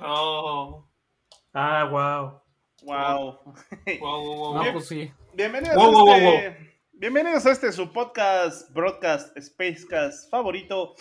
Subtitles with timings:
[0.00, 0.86] Oh.
[1.54, 2.42] Ah, wow.
[2.82, 3.54] Wow.
[3.98, 4.54] Wow, wow, wow.
[4.54, 4.72] No, Bien.
[4.74, 5.10] pues sí.
[5.32, 10.94] Bienvenidos, Wow, a wow, este, bienvenidos a este su podcast, broadcast, spacecast favorito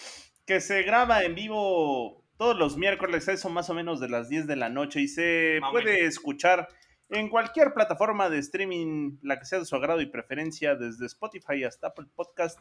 [0.45, 4.47] que se graba en vivo todos los miércoles, eso más o menos de las 10
[4.47, 6.69] de la noche y se puede escuchar
[7.09, 11.65] en cualquier plataforma de streaming, la que sea de su agrado y preferencia, desde Spotify
[11.65, 12.59] hasta Apple Podcast.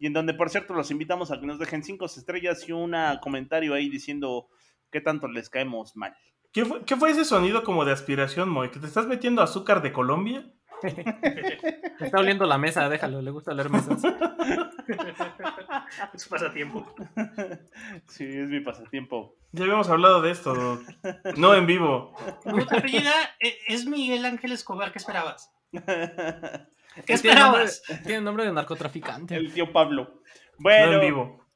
[0.00, 2.96] Y en donde, por cierto, los invitamos a que nos dejen cinco estrellas y un
[3.22, 4.48] comentario ahí diciendo
[4.90, 6.16] qué tanto les caemos mal.
[6.52, 8.70] ¿Qué fue, qué fue ese sonido como de aspiración, Moy?
[8.70, 10.50] ¿Que te estás metiendo azúcar de Colombia?
[10.82, 10.90] Me
[12.06, 14.02] está oliendo la mesa, déjalo, le gusta oler mesas.
[16.14, 16.86] Es pasatiempo.
[18.08, 19.36] Sí, es mi pasatiempo.
[19.52, 20.82] Ya habíamos hablado de esto, Doc.
[21.36, 22.14] No en vivo.
[22.42, 25.52] Tu apellida e- es Miguel Ángel Escobar, ¿qué esperabas?
[25.72, 25.80] ¿Qué
[27.18, 27.82] Tiene nombre, esperabas?
[28.04, 29.36] tiene nombre de narcotraficante.
[29.36, 30.02] El tío Pablo.
[30.04, 30.20] No
[30.58, 31.46] Bueno, en vivo.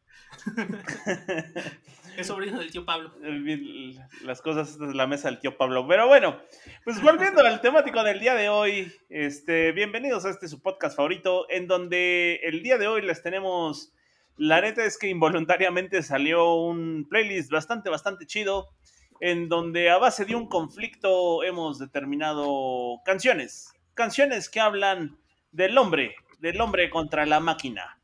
[2.17, 3.13] Es sobrino del tío Pablo.
[3.23, 5.87] el- las cosas de la mesa del tío Pablo.
[5.89, 6.41] Pero bueno,
[6.85, 11.47] pues volviendo al temático del día de hoy, este, bienvenidos a este su podcast favorito,
[11.51, 13.93] en donde el día de hoy les tenemos,
[14.37, 18.69] la neta es que involuntariamente salió un playlist bastante, bastante chido,
[19.21, 25.19] en donde a base de un conflicto hemos determinado canciones, canciones que hablan
[25.53, 27.99] del hombre, del hombre contra la máquina.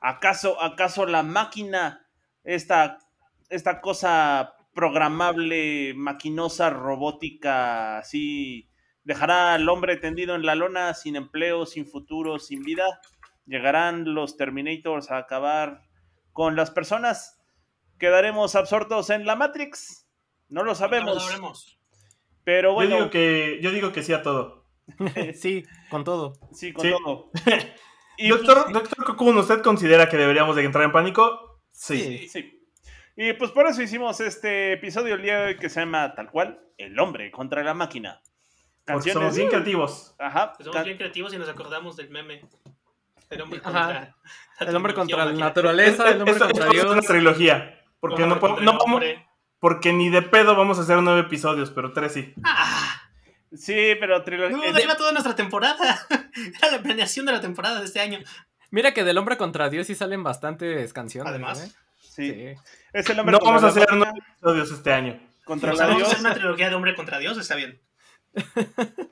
[0.00, 2.06] ¿Acaso, acaso la máquina,
[2.44, 2.98] esta
[3.52, 8.68] esta cosa programable, maquinosa, robótica, así,
[9.04, 12.84] dejará al hombre tendido en la lona, sin empleo, sin futuro, sin vida.
[13.46, 15.82] Llegarán los Terminators a acabar
[16.32, 17.38] con las personas.
[17.98, 20.08] Quedaremos absortos en la Matrix.
[20.48, 21.14] No lo No sabemos.
[21.14, 21.78] lo sabremos.
[22.44, 24.66] Pero Yo bueno, digo que, yo digo que sí a todo.
[25.34, 26.32] sí, con todo.
[26.52, 26.90] sí, con Sí.
[26.90, 27.30] todo.
[28.18, 31.62] Y Doctor, pues, doctor Cocoon, ¿usted considera que deberíamos de entrar en pánico?
[31.70, 32.28] Sí.
[32.28, 32.61] Sí.
[33.16, 36.30] Y pues por eso hicimos este episodio el día de hoy que se llama tal
[36.30, 38.20] cual, El hombre contra la máquina.
[38.86, 40.14] Porque somos bien creativos.
[40.18, 40.54] Ajá.
[40.54, 42.42] Pues somos bien creativos y nos acordamos del meme.
[43.30, 43.72] El hombre Ajá.
[43.72, 44.16] contra.
[44.60, 47.06] la El hombre contra la naturaleza, el hombre Esto- contra esto es una Dios.
[47.06, 47.78] trilogía.
[48.00, 48.74] Porque no, podemos-
[49.60, 52.34] porque ni de pedo vamos a hacer nueve episodios, pero tres sí.
[52.42, 53.00] ¡Ah!
[53.54, 54.56] Sí, pero trilogía.
[54.56, 56.00] No, de ahí va toda nuestra temporada.
[56.58, 58.18] Era la planeación de la temporada de este año.
[58.70, 61.30] Mira que del hombre contra Dios sí salen bastantes canciones.
[61.30, 61.62] Además.
[61.68, 61.81] ¿eh?
[62.14, 62.30] Sí.
[62.30, 62.54] Sí.
[62.92, 65.20] Es el hombre No contra vamos a la hacer máquina, nueve episodios este año.
[65.44, 66.08] contra la vamos a Dios.
[66.12, 67.80] hacer una trilogía de hombre contra Dios, está bien.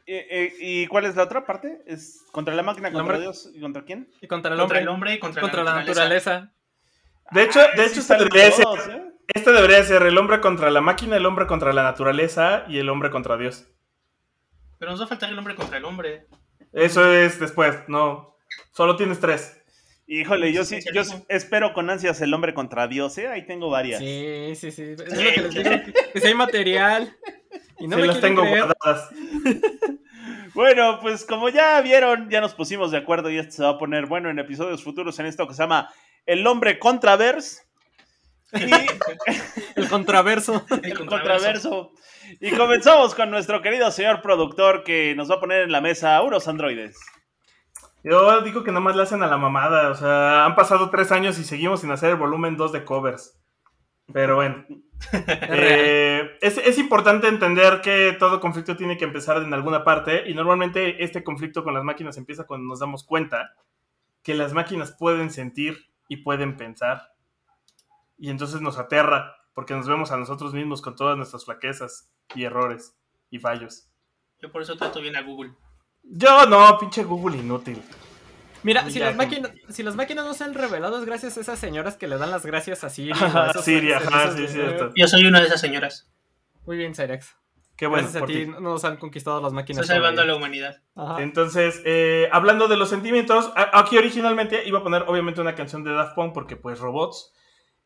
[0.06, 1.82] ¿Y, y- y cuál es la otra parte?
[1.86, 4.08] ¿Es contra la máquina, contra hombre- Dios y contra quién?
[4.20, 4.80] Y contra el Contra hombre.
[4.80, 6.30] el hombre y contra, contra la la naturaleza.
[6.32, 6.54] naturaleza.
[7.32, 9.12] De hecho, de sí hecho este salen debería ser, ¿eh?
[9.34, 12.88] este debería ser el hombre contra la máquina, el hombre contra la naturaleza y el
[12.88, 13.68] hombre contra Dios.
[14.78, 16.26] Pero nos va a faltar el hombre contra el hombre.
[16.72, 18.36] Eso es después, no.
[18.72, 19.59] Solo tienes tres.
[20.12, 23.28] Híjole, yo sí, yo espero con ansias el hombre contra Dios, ¿eh?
[23.28, 24.00] Ahí tengo varias.
[24.00, 24.82] Sí, sí, sí.
[24.82, 25.70] Es lo que les digo.
[25.70, 27.16] Que, que si hay material.
[27.78, 28.64] Y no sí, me las tengo creer.
[28.64, 29.08] guardadas.
[30.52, 33.78] Bueno, pues como ya vieron, ya nos pusimos de acuerdo y esto se va a
[33.78, 35.88] poner bueno en episodios futuros en esto que se llama
[36.26, 37.62] El hombre contraverse.
[38.52, 38.68] Y
[39.76, 40.66] El contraverso.
[40.82, 41.92] El contraverso.
[42.40, 46.20] Y comenzamos con nuestro querido señor productor que nos va a poner en la mesa
[46.22, 46.98] unos androides.
[48.02, 49.90] Yo digo que nada más le hacen a la mamada.
[49.90, 53.38] O sea, han pasado tres años y seguimos sin hacer el volumen 2 de covers.
[54.12, 54.64] Pero bueno.
[55.12, 60.34] Eh, es, es importante entender que todo conflicto tiene que empezar en alguna parte y
[60.34, 63.54] normalmente este conflicto con las máquinas empieza cuando nos damos cuenta
[64.22, 67.14] que las máquinas pueden sentir y pueden pensar
[68.20, 72.44] y entonces nos aterra porque nos vemos a nosotros mismos con todas nuestras flaquezas y
[72.44, 72.94] errores
[73.30, 73.88] y fallos.
[74.40, 75.54] Yo por eso trato bien a Google.
[76.02, 77.82] Yo no, pinche Google inútil.
[78.62, 81.58] Mira, si las, máquinas, si las máquinas no se han revelado es gracias a esas
[81.58, 83.12] señoras que le dan las gracias a Siri.
[83.20, 84.92] a Siri, ajá, sí, cierto.
[84.94, 86.10] Yo soy una de esas señoras.
[86.66, 87.36] Muy bien, Cyrex.
[87.76, 88.02] Qué bueno.
[88.02, 88.46] gracias a ti ti.
[88.60, 89.82] nos han conquistado las máquinas.
[89.82, 90.82] Estoy salvando a la humanidad.
[90.94, 91.22] Ajá.
[91.22, 95.92] Entonces, eh, hablando de los sentimientos, aquí originalmente iba a poner obviamente una canción de
[95.92, 97.32] Daft Punk porque pues robots.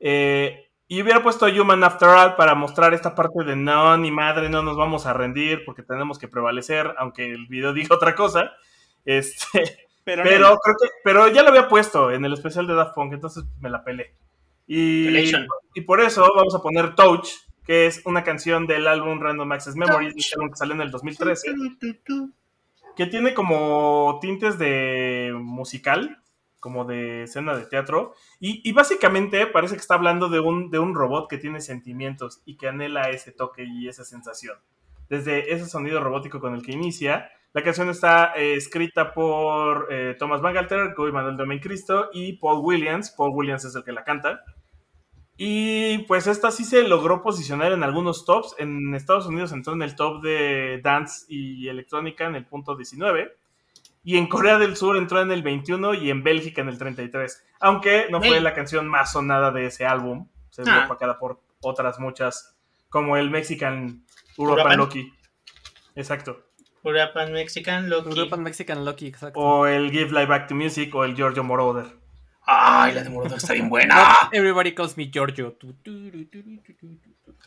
[0.00, 4.48] Eh, y hubiera puesto Human After All para mostrar esta parte de no, ni madre,
[4.48, 8.52] no nos vamos a rendir porque tenemos que prevalecer, aunque el video diga otra cosa.
[9.04, 9.62] Este,
[10.04, 13.14] Pero, pero, creo que, pero ya lo había puesto en el especial de Daft Punk,
[13.14, 14.14] entonces me la pelé.
[14.66, 15.32] Y,
[15.74, 17.26] y por eso vamos a poner Touch
[17.64, 21.54] que es una canción del álbum Random Access Memories, este que salió en el 2013,
[22.96, 26.22] que tiene como tintes de musical,
[26.64, 30.78] como de escena de teatro, y, y básicamente parece que está hablando de un, de
[30.78, 34.56] un robot que tiene sentimientos y que anhela ese toque y esa sensación.
[35.10, 40.16] Desde ese sonido robótico con el que inicia, la canción está eh, escrita por eh,
[40.18, 43.10] Thomas Bangalter, Guy Manuel Domen Cristo y Paul Williams.
[43.10, 44.42] Paul Williams es el que la canta.
[45.36, 48.56] Y pues esta sí se logró posicionar en algunos tops.
[48.58, 53.36] En Estados Unidos entró en el top de dance y electrónica en el punto 19.
[54.04, 57.42] Y en Corea del Sur entró en el 21 y en Bélgica en el 33.
[57.60, 60.28] Aunque no fue la canción más sonada de ese álbum.
[60.50, 60.84] Se vio Ah.
[60.84, 62.54] opacada por otras muchas,
[62.90, 64.04] como el Mexican
[64.36, 64.78] European European.
[64.78, 65.12] Loki.
[65.96, 66.44] Exacto.
[66.82, 68.10] Urapan Mexican Loki.
[68.10, 69.40] European Mexican Loki, exacto.
[69.40, 71.86] O el Give Life Back to Music o el Giorgio Moroder.
[72.46, 74.04] Ay, la de Moroder está bien buena.
[74.32, 75.56] Everybody calls me Giorgio.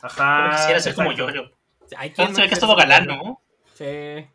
[0.02, 0.42] Ajá.
[0.44, 1.12] Pero quisiera ser como.
[1.12, 1.52] Giorgio.
[1.96, 3.06] Ay, ¿quién Se ve no que es todo galán?
[3.06, 3.42] ¿no?
[3.76, 4.26] Sí.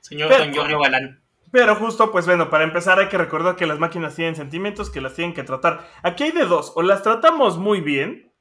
[0.00, 1.21] Señor Pero- Don Giorgio Galán.
[1.52, 5.00] Pero justo, pues bueno, para empezar hay que recordar que las máquinas tienen sentimientos que
[5.02, 5.86] las tienen que tratar.
[6.02, 8.32] Aquí hay de dos, o las tratamos muy bien,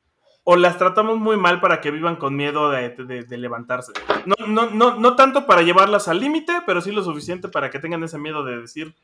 [0.44, 3.92] o las tratamos muy mal para que vivan con miedo de, de- de levantarse.
[4.26, 7.80] No, no, no, no tanto para llevarlas al límite, pero sí lo suficiente para que
[7.80, 8.96] tengan ese miedo de decir,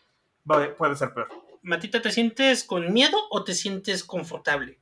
[0.49, 1.27] "Va- puede ser peor.
[1.61, 4.79] Matita, ¿te sientes con miedo o te sientes confortable?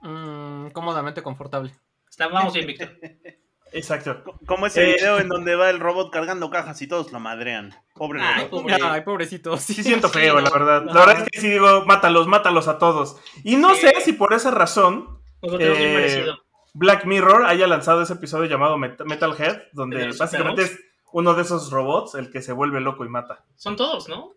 [0.00, 1.72] Mm, cómodamente confortable.
[2.08, 2.98] Está, vamos bien, Víctor.
[3.72, 4.22] Exacto.
[4.24, 4.94] Co- Como ese Eh.
[4.94, 7.74] video en donde va el robot cargando cajas y todos lo madrean.
[7.94, 8.50] Pobre Ay, robot.
[8.50, 8.76] pobre.
[8.82, 9.56] Ay, pobrecito.
[9.56, 10.82] Sí, Sí siento Sí, feo, la verdad.
[10.82, 10.92] No.
[10.94, 13.16] La verdad es que sí digo, mátalos, mátalos a todos.
[13.44, 13.82] Y no Sí.
[13.82, 16.26] sé si por esa razón Eh.
[16.74, 20.78] Black Mirror haya lanzado ese episodio llamado Met- Metalhead, donde ¿De los básicamente es
[21.12, 23.44] uno de esos robots el que se vuelve loco y mata.
[23.56, 24.32] Son todos, ¿no?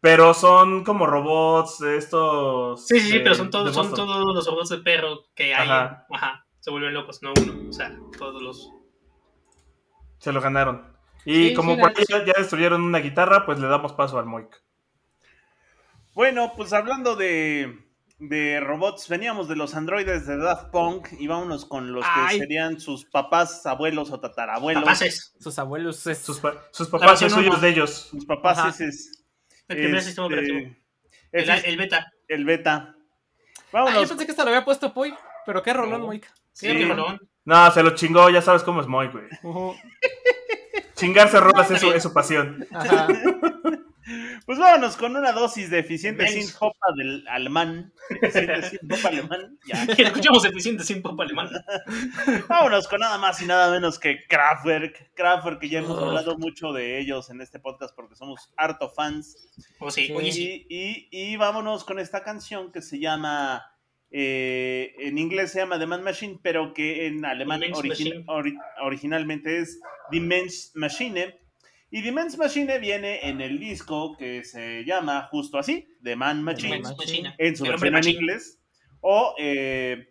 [0.00, 2.86] Pero son como robots estos...
[2.88, 5.68] Sí, sí, sí, pero son todos, son todos los robots de perro que hay.
[5.68, 6.06] Ajá.
[6.12, 6.41] Ajá.
[6.62, 7.68] Se vuelven locos, no uno.
[7.68, 8.70] O sea, todos los.
[10.18, 10.96] Se lo ganaron.
[11.24, 13.92] Y Sí, como sí, por la- ahí ya, ya destruyeron una guitarra, pues le damos
[13.94, 14.62] paso al Moik.
[16.14, 17.78] Bueno, pues hablando de,
[18.18, 22.36] de robots, veníamos de los androides de Daft Punk y vámonos con los Ay.
[22.38, 24.84] que serían sus papás, abuelos o tatarabuelos.
[24.84, 25.34] Papaces.
[25.40, 26.18] Sus abuelos es...
[26.18, 27.90] Sus, pa- sus papás son suyos de ellos.
[28.10, 29.24] Sus papás es...
[29.68, 30.58] El primer este, sistema operativo.
[30.58, 30.76] el,
[31.50, 32.12] El, el beta.
[32.28, 32.94] el beta.
[32.94, 32.94] Ah,
[33.72, 34.08] yo Vámonos.
[34.10, 35.14] pensé que esta lo había puesto Puy.
[35.46, 36.06] Pero qué rolón, No.
[36.06, 36.30] Moik.
[36.52, 36.88] Sí, Sí.
[37.44, 39.24] No, se lo chingó, ya sabes cómo es Moik, güey.
[39.42, 39.74] Ujú.
[40.94, 42.66] Chingarse rolas es es su pasión.
[42.72, 43.06] Ajá.
[44.44, 47.92] Pues vámonos con una dosis de eficiente sin hopa del alemán.
[48.10, 49.58] Eficiente sin hopa alemán.
[49.64, 49.84] Ya.
[49.96, 51.48] Escuchamos eficiente sin pop alemán.
[52.48, 55.12] Vámonos con nada más y nada menos que Kraftwerk.
[55.14, 59.36] Kraftwerk, que ya hemos hablado mucho de ellos en este podcast porque somos harto fans.
[59.78, 60.12] O sí,
[60.68, 63.62] y- y vámonos con esta canción que se llama,
[64.12, 69.80] eh, en inglés se llama The Man Machine, pero que en alemán ori- originalmente es
[70.10, 71.34] The Men's Machine.
[71.90, 76.42] Y The Men's Machine viene en el disco que se llama justo así, The Man
[76.42, 76.82] Machine,
[77.38, 78.58] en su El versión en inglés,
[79.00, 80.08] o eh,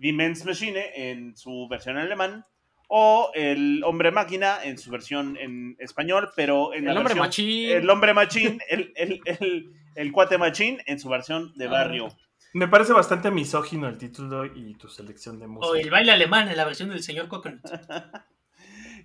[0.00, 2.44] The Men's Machine en su versión en alemán,
[2.88, 7.18] o El Hombre Máquina en su versión en español, pero en El la hombre versión-
[7.26, 7.70] machín.
[7.70, 11.70] el hombre machín, el, el, el, el cuate machín en su versión de Ah.
[11.70, 12.08] barrio.
[12.54, 15.70] Me parece bastante misógino el título y tu selección de música.
[15.72, 17.60] O el baile alemán en la versión del señor Coconut.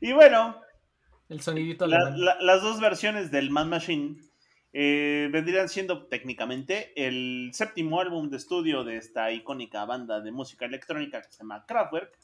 [0.02, 0.62] Y bueno,
[1.28, 2.22] El sonidito la- alemán.
[2.24, 4.16] la- las dos versiones del Man Machine
[4.72, 10.66] eh, vendrían siendo técnicamente el séptimo álbum de estudio de esta icónica banda de música
[10.66, 12.18] electrónica que se llama Kraftwerk.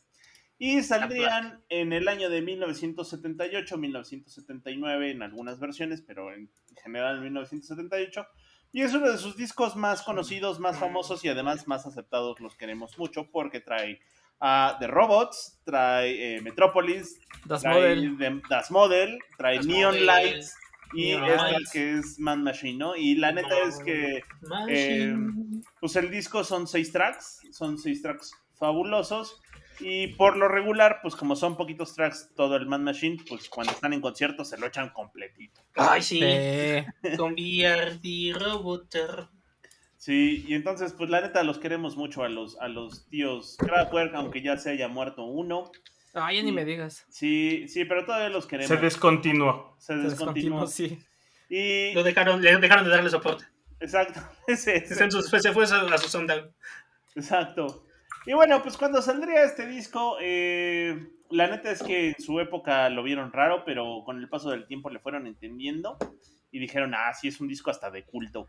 [0.58, 6.50] Y saldrían en el año de 1978, 1979 en algunas versiones, pero en
[6.82, 8.26] general en 1978.
[8.72, 12.40] Y es uno de sus discos más conocidos, más famosos y además más aceptados.
[12.42, 14.00] Los queremos mucho porque trae
[14.42, 18.18] a The Robots, trae eh, Metropolis, Das trae Model.
[18.18, 20.56] de- Das Model, trae Das Neon Model, Lights
[20.94, 21.72] y Neon esta Lights.
[21.72, 22.96] que es Man Machine, ¿no?
[22.98, 25.62] Y la neta es que Machine.
[25.80, 29.42] pues el disco son seis tracks, son seis tracks fabulosos.
[29.80, 33.74] Y por lo regular, pues como son poquitos tracks, todo el Man Machine, pues cuando
[33.74, 35.62] están en concierto se lo echan completito.
[35.76, 36.20] Ay, sí.
[36.22, 37.18] Sí.
[37.18, 39.28] Con VRD Roboter.
[39.98, 44.14] Sí, y entonces, pues la neta los queremos mucho a los, a los tíos Kraftwerk,
[44.14, 45.72] aunque ya se haya muerto uno.
[46.14, 47.06] Ay, ya ni me digas.
[47.10, 48.70] Sí, sí, pero todavía los queremos.
[48.70, 49.76] Se descontinuó.
[49.80, 50.68] Se Se descontinuó.
[50.68, 51.00] sí.
[51.50, 53.46] Y, Lo dejaron, le dejaron de darle soporte.
[53.80, 56.52] exacto, ese, se fue a su sundown.
[57.16, 57.85] Exacto.
[58.26, 62.90] Y bueno, pues cuando saldría este disco, eh, la neta es que en su época
[62.90, 65.98] lo vieron raro, pero con el paso del tiempo le fueron entendiendo
[66.52, 68.48] y dijeron, ah, sí, es un disco hasta de culto.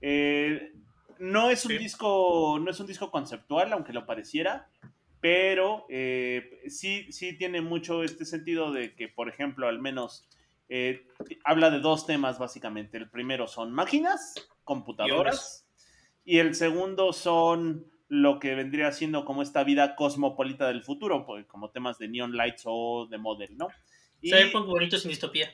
[0.00, 0.72] Eh,
[1.18, 1.78] no es un Sí.
[1.78, 4.68] disco, no es un disco conceptual, aunque lo pareciera,
[5.20, 10.28] pero eh, sí, sí tiene mucho este sentido de que, por ejemplo, al menos
[10.68, 11.06] eh,
[11.44, 12.98] habla de dos temas básicamente.
[12.98, 15.66] El primero son máquinas, computadoras,
[16.24, 21.46] y el segundo son lo que vendría siendo como esta vida cosmopolita del futuro, pues,
[21.46, 23.68] como temas de Neon Lights o de Model, ¿no?
[24.20, 25.50] Y, Cyberpunk bonito sin distopía.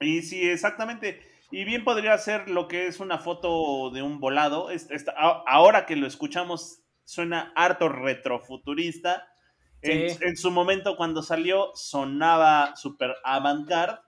[0.00, 1.20] y sí, exactamente.
[1.50, 4.70] Y bien podría ser lo que es una foto de un volado.
[4.70, 9.28] Esta- ahora que lo escuchamos, suena harto retrofuturista.
[9.82, 10.16] En, Sí.
[10.22, 13.98] en su momento, cuando salió, sonaba super avant-garde.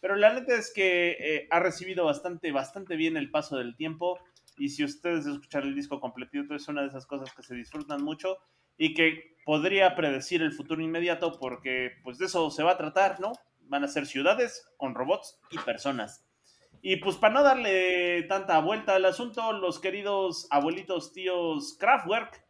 [0.00, 4.18] Pero la neta es que eh, ha recibido bastante, bastante bien el paso del tiempo.
[4.56, 8.02] Y si ustedes escuchan el disco completito, es una de esas cosas que se disfrutan
[8.02, 8.38] mucho
[8.76, 13.20] y que podría predecir el futuro inmediato porque pues de eso se va a tratar,
[13.20, 13.32] ¿no?
[13.62, 16.24] Van a ser ciudades con robots y personas.
[16.82, 22.44] Y pues para no darle tanta vuelta al asunto, los queridos abuelitos tíos Kraftwerk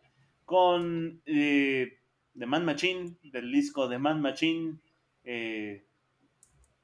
[0.44, 2.00] con eh,
[2.37, 4.78] The Man Machine, del disco The Man Machine.
[5.23, 5.87] eh,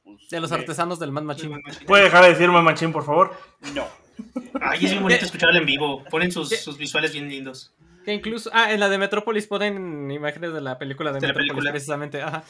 [0.05, 1.61] pues, De los eh, artesanos del Man Machine.
[1.87, 3.33] ¿Puede dejar de decir mamachín, por favor?
[3.75, 3.85] No.
[4.61, 6.05] Ay, es bien bonito escucharlo en vivo.
[6.11, 7.73] Ponen sus, sus visuales bien lindos.
[8.05, 11.51] Que incluso, ah, en la de Metrópolis ponen imágenes de la película de, De Metrópolis,
[11.51, 11.71] película.
[11.73, 12.23] precisamente.
[12.23, 12.45] Ajá.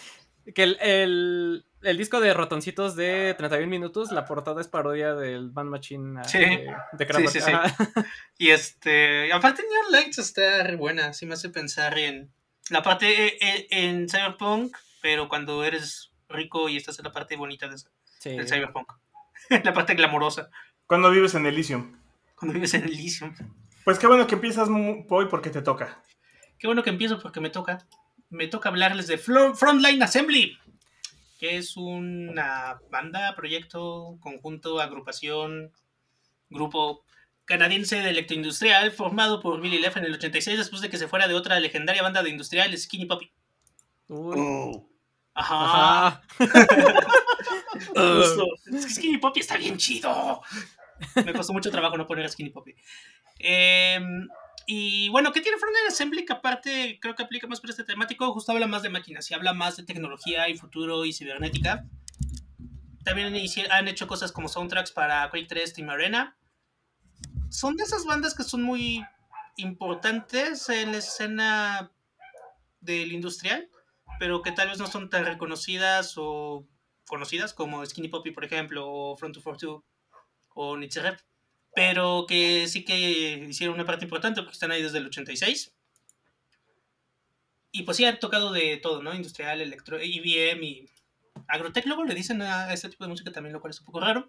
[0.54, 5.52] Que el, el, el disco de ratoncitos de 31 minutos, la portada es parodia del
[5.52, 6.38] Man Machine ah, Sí.
[6.38, 7.30] de, de Kraftwerk.
[7.30, 7.52] Sí, sí.
[8.38, 12.32] Y este, aparte Neon Lights está re buena, sí me hace pensar en
[12.70, 17.36] la parte eh, eh, en Cyberpunk, pero cuando eres rico y estás en la parte
[17.36, 17.76] bonita de,
[18.36, 18.92] del Cyberpunk.
[19.64, 20.48] la parte glamorosa,
[20.90, 21.97] Cuando vives en Elysium.
[22.35, 23.32] cuando vives en Elysium.
[23.85, 24.68] Pues qué bueno que empiezas
[25.09, 26.02] hoy porque te toca.
[26.59, 27.87] Qué bueno que empiezo porque me toca.
[28.28, 30.59] Me toca hablarles de Frontline Assembly,
[31.38, 35.73] que es una banda, proyecto, conjunto, agrupación,
[36.49, 37.04] grupo
[37.44, 41.28] canadiense de electroindustrial formado por Billy Leff en el 86 después de que se fuera
[41.28, 43.30] de otra legendaria banda de industrial, Skinny Puppy.
[44.09, 44.35] Uy.
[44.37, 44.88] Oh.
[45.35, 46.06] Ajá.
[46.06, 46.23] Ajá.
[47.94, 48.47] Justo.
[48.73, 50.42] Es que Skinny Puppy está bien chido.
[51.25, 52.75] Me costó mucho trabajo no poner Skinny Puppy.
[53.38, 54.00] Eh,
[54.66, 56.25] y bueno, ¿qué tiene Frontend Assembly?
[56.25, 58.33] Que aparte creo que aplica más para este temático.
[58.33, 61.85] Justo habla más de máquinas y habla más de tecnología y futuro y cibernética.
[63.04, 63.35] También
[63.71, 66.37] han hecho cosas como soundtracks para Quake 3 Team Arena.
[67.49, 69.04] Son de esas bandas que son muy
[69.57, 71.90] importantes en la escena
[72.80, 73.69] del industrial,
[74.19, 76.66] pero que tal vez no son tan reconocidas o
[77.09, 79.83] conocidas como Skinny Puppy, por ejemplo, o Front 242
[80.54, 81.19] o Nietzsche Rep,
[81.75, 85.75] pero que sí que hicieron una parte importante porque están ahí desde el 86.
[87.73, 89.14] Y pues sí, han tocado de todo, ¿no?
[89.14, 90.90] Industrial, electro, IBM y
[91.47, 94.00] Agrotech, luego le dicen a este tipo de música también, lo cual es un poco
[94.00, 94.28] raro.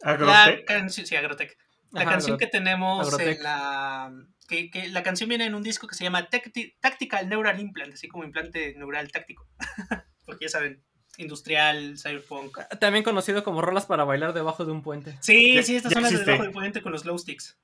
[0.00, 0.66] La Agrotech.
[0.66, 1.58] canción, sí, Agrotech.
[1.92, 4.12] La Ajá, canción que tenemos en la...
[4.48, 7.94] Que, que la canción viene en un disco que se llama Tacti- Tactical Neural Implant,
[7.94, 9.46] así como implante neural táctico.
[10.24, 10.82] Porque ya saben,
[11.18, 12.58] industrial, cyberpunk.
[12.80, 15.18] También conocido como rolas para bailar debajo de un puente.
[15.20, 17.58] Sí, Ya- sí, estas son las de debajo del puente con los glow sticks.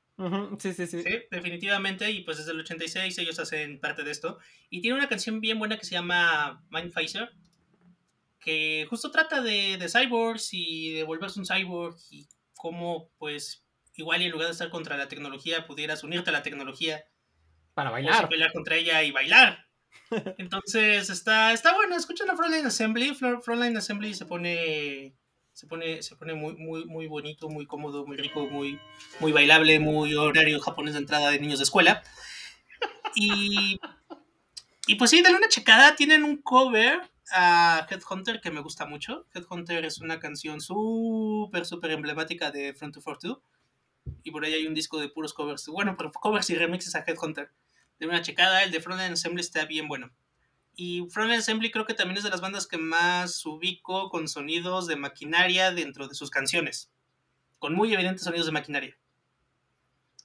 [0.59, 1.03] Sí, sí, sí.
[1.03, 2.11] Sí, definitivamente.
[2.11, 4.38] Y pues desde el 86 ellos hacen parte de esto.
[4.71, 7.31] Y tiene una canción bien buena que se llama Mindphaser.
[8.41, 11.97] Que justo trata de, de cyborgs y de volverse un cyborg.
[12.11, 16.33] Y cómo, pues, igual y en lugar de estar contra la tecnología, pudieras unirte a
[16.33, 17.05] la tecnología.
[17.75, 18.17] Para O bailar.
[18.19, 19.65] sí pelear contra ella y bailar.
[20.38, 23.11] Entonces está, está bueno, escuchen la Frontline Assembly.
[23.15, 25.15] Fro- Frontline Assembly se pone.
[25.53, 28.79] Se pone, se pone muy, muy, muy bonito, muy cómodo, muy rico, muy,
[29.21, 32.03] muy bailable, muy horario japonés de entrada de niños de escuela.
[33.15, 33.81] Y,
[34.87, 35.97] y pues sí, dale una checada.
[35.97, 37.00] Tienen un cover
[37.33, 39.26] a Headhunter que me gusta mucho.
[39.35, 43.38] Headhunter es una canción súper, súper emblemática de Front 242.
[44.23, 45.67] Y por ahí hay un disco de puros covers.
[45.69, 47.50] Bueno, pero covers y remixes a Headhunter.
[47.99, 50.11] De una checada, el de Frontend Assembly está bien bueno.
[50.75, 54.87] Y Frontend Assembly creo que también es de las bandas que más ubico con sonidos
[54.87, 56.91] de maquinaria dentro de sus canciones.
[57.59, 58.99] Con muy evidentes sonidos de maquinaria.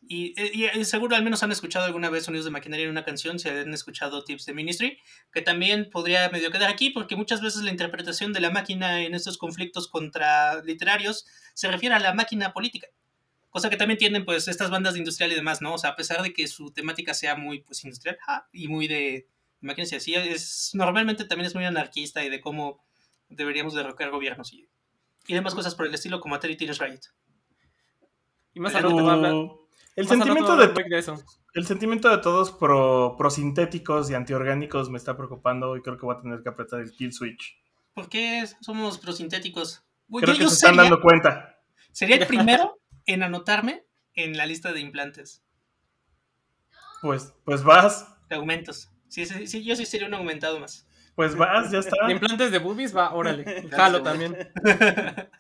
[0.08, 3.06] Y, y- y seguro al menos han escuchado alguna vez sonidos de maquinaria en una
[3.06, 5.00] canción, si han escuchado Tips de Ministry,
[5.32, 9.14] que también podría medio quedar aquí, porque muchas veces la interpretación de la máquina en
[9.14, 12.88] estos conflictos contra literarios se refiere a la máquina política.
[13.52, 15.76] Cosa que también tienen pues estas bandas de industrial y demás, ¿no?
[15.76, 18.88] O sea, a pesar de que su temática sea muy pues industrial ja, y muy
[18.88, 19.28] de
[19.62, 22.84] y así, es, normalmente también es muy anarquista y de cómo
[23.30, 24.68] deberíamos derrocar gobiernos y,
[25.28, 27.02] y demás cosas por el estilo como Atari Teenage Riot.
[28.54, 29.32] Y más va a hablar.
[29.32, 31.24] Pero el más sentimiento de eso.
[31.54, 36.16] el sentimiento de todos pro, prosintéticos y antiorgánicos me está preocupando y creo que voy
[36.16, 37.58] a tener que apretar el kill switch.
[37.94, 39.84] ¿Por qué somos prosintéticos?
[40.10, 41.60] Creo yo- que yo se están dando cuenta.
[41.92, 45.44] sería el primero en anotarme en la lista de implantes,
[47.02, 48.08] Pues, pues vas.
[48.30, 48.90] de aumentos.
[49.08, 50.86] Sí, sí, sí, yo sí sería un aumentado más.
[51.16, 52.10] Pues vas, ya está.
[52.10, 53.68] Implantes de boobies, va, órale.
[53.72, 54.36] Jalo también.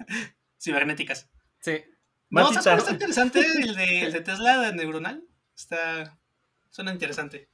[0.59, 1.29] Cibernéticas.
[1.59, 1.81] Sí.
[2.29, 2.45] No.
[2.51, 3.39] ¿sabes cuál está interesante?
[3.39, 5.23] El de, el de Tesla de neuronal.
[5.55, 6.17] Está.
[6.69, 7.49] Suena interesante.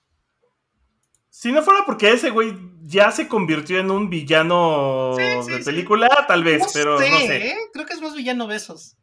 [1.30, 5.58] Si no fuera porque ese güey ya se convirtió en un villano Sí, sí, de
[5.60, 5.64] sí.
[5.66, 7.48] película, tal vez, No pero sé, no sé.
[7.50, 7.56] ¿eh?
[7.74, 8.96] Creo que es más villano Besos.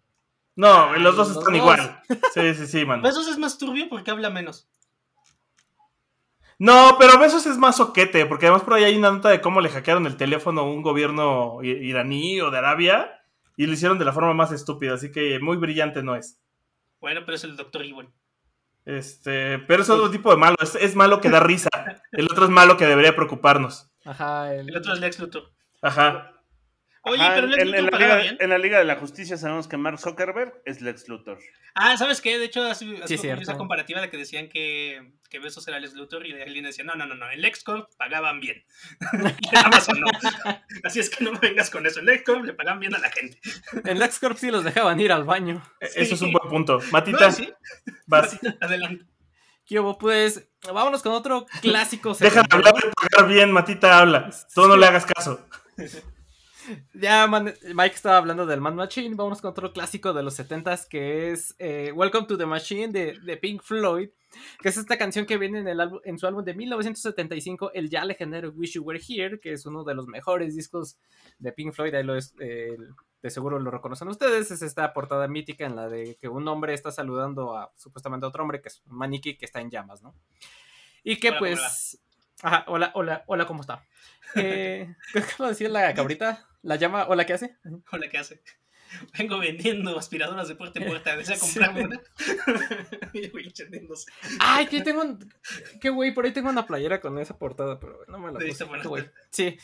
[0.57, 1.63] No, los dos Los están dos.
[1.63, 2.01] igual.
[2.33, 3.03] Sí, sí, sí, man.
[3.03, 4.69] Besos es más turbio porque habla menos.
[6.59, 9.61] No, pero Besos es más soquete, porque además por ahí hay una nota de cómo
[9.61, 13.21] le hackearon el teléfono a un gobierno iraní o de Arabia
[13.57, 16.41] y lo hicieron de la forma más estúpida, así que muy brillante no es.
[17.01, 18.09] Bueno, pero es el Doctor Evil.
[18.85, 21.69] Este, pero es otro tipo de malo, es, es malo que da risa.
[22.13, 23.91] El otro es malo que debería preocuparnos.
[24.05, 25.51] Ajá, el- El otro es Lex Luthor.
[25.83, 26.34] Ajá.
[27.07, 28.37] Oye, Ajá, pero Lex en, en Luthor la pagaba Liga, bien.
[28.41, 31.39] en la Liga de la Justicia sabemos que Mark Zuckerberg es Lex Luthor.
[31.75, 32.39] Ah, ¿sabes qué?
[32.39, 35.95] De hecho, hace, hace Sí, esa comparativa de que decían que, que Besos era Lex
[35.95, 38.65] Luthor y alguien decía, no, no, no, no, en LexCorp pagaban bien.
[39.13, 40.07] y en Amazon no.
[40.85, 42.01] Así es que no me vengas con eso.
[42.01, 43.39] En LexCorp le pagan bien a la gente.
[43.85, 45.63] En LexCorp sí los dejaban ir al baño.
[45.81, 46.79] E- Eso es un buen punto.
[46.79, 47.53] No, Matita, sí,
[48.07, 48.39] vas.
[48.61, 49.05] adelante.
[49.67, 49.97] ¿Qué hubo?
[49.99, 52.15] Pues vámonos con otro clásico.
[52.15, 54.31] Deja de hablar de pagar bien, Matita habla.
[54.55, 55.47] Tú no le hagas caso.
[56.95, 59.15] Ya man- Mike estaba hablando del Man Machine.
[59.15, 63.19] Vámonos con otro clásico de los 70s que es eh, Welcome to the Machine de,
[63.21, 64.11] de Pink Floyd.
[64.61, 67.89] Que es esta canción que viene en, el álbum, en su álbum de 1975, el
[67.89, 70.97] ya legendario Wish You Were Here, que es uno de los mejores discos
[71.39, 71.95] de Pink Floyd.
[71.95, 72.77] Ahí lo es, eh,
[73.23, 74.51] de seguro lo reconocen ustedes.
[74.51, 78.29] Es esta portada mítica en la de que un hombre está saludando a supuestamente a
[78.31, 80.15] otro hombre, que es un maniquí que está en llamas, ¿no?
[81.05, 82.01] Y que Hola, pues.
[82.43, 83.85] Ajá, hola, hola, hola, ¿cómo está?
[84.37, 84.93] Eh,
[85.37, 86.45] ¿Cómo decía la cabrita?
[86.65, 87.05] ¿La llama?
[87.09, 87.59] ¿Hola qué hace?
[87.93, 88.43] Hola, ¿qué hace?
[89.19, 91.17] Vengo vendiendo aspiradoras de puerta en puerta.
[91.17, 91.41] ¿Desea Sí.
[91.59, 92.01] comprarme una?
[93.13, 93.31] Y.
[94.41, 95.33] Ay, que tengo un...
[95.81, 98.65] Qué güey, por ahí tengo una playera con esa portada, pero no me la puse.
[98.65, 99.05] güey.
[99.31, 99.57] Sí.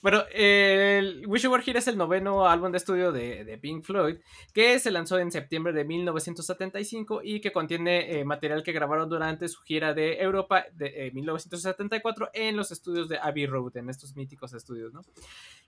[0.00, 3.84] Bueno, el Wish You Were Here es el noveno álbum de estudio de, de Pink
[3.84, 4.18] Floyd,
[4.52, 9.48] que se lanzó en septiembre de 1975 y que contiene eh, material que grabaron durante
[9.48, 14.14] su gira de Europa de eh, 1974 en los estudios de Abbey Road, en estos
[14.14, 15.02] míticos estudios, ¿no?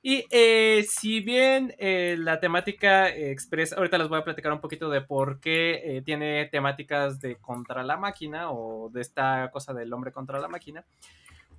[0.02, 4.90] Y eh, si bien eh, la temática expresa, ahorita les voy a platicar un poquito
[4.90, 9.92] de por qué eh, tiene temáticas de contra la máquina o de esta cosa del
[9.92, 10.84] hombre contra la máquina,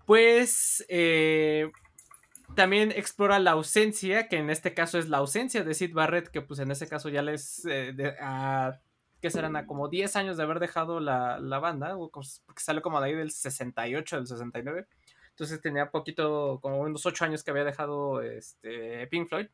[0.05, 1.71] pues eh,
[2.55, 6.41] también explora la ausencia, que en este caso es la ausencia de Sid Barrett, que
[6.41, 7.65] pues en ese caso ya les...
[7.65, 7.93] eh,
[9.21, 13.01] que serán a como 10 años de haber dejado la, la banda, porque salió como
[13.01, 14.85] de ahí del 68, del 69.
[15.31, 19.47] Entonces tenía poquito, como unos 8 años que había dejado este, Pink Floyd.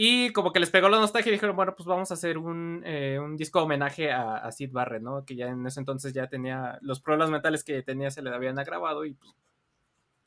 [0.00, 2.84] Y como que les pegó la nostalgia y dijeron, bueno, pues vamos a hacer un,
[2.86, 5.24] eh, un disco homenaje a, a Sid Barrett, ¿no?
[5.24, 8.60] Que ya en ese entonces ya tenía los problemas mentales que tenía, se le habían
[8.60, 9.34] agravado y pues,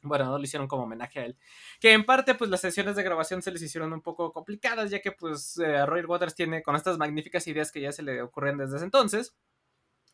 [0.01, 1.37] bueno, no lo hicieron como homenaje a él.
[1.79, 4.99] Que en parte, pues las sesiones de grabación se les hicieron un poco complicadas, ya
[4.99, 8.57] que pues eh, Roger Waters tiene con estas magníficas ideas que ya se le ocurren
[8.57, 9.37] desde ese entonces.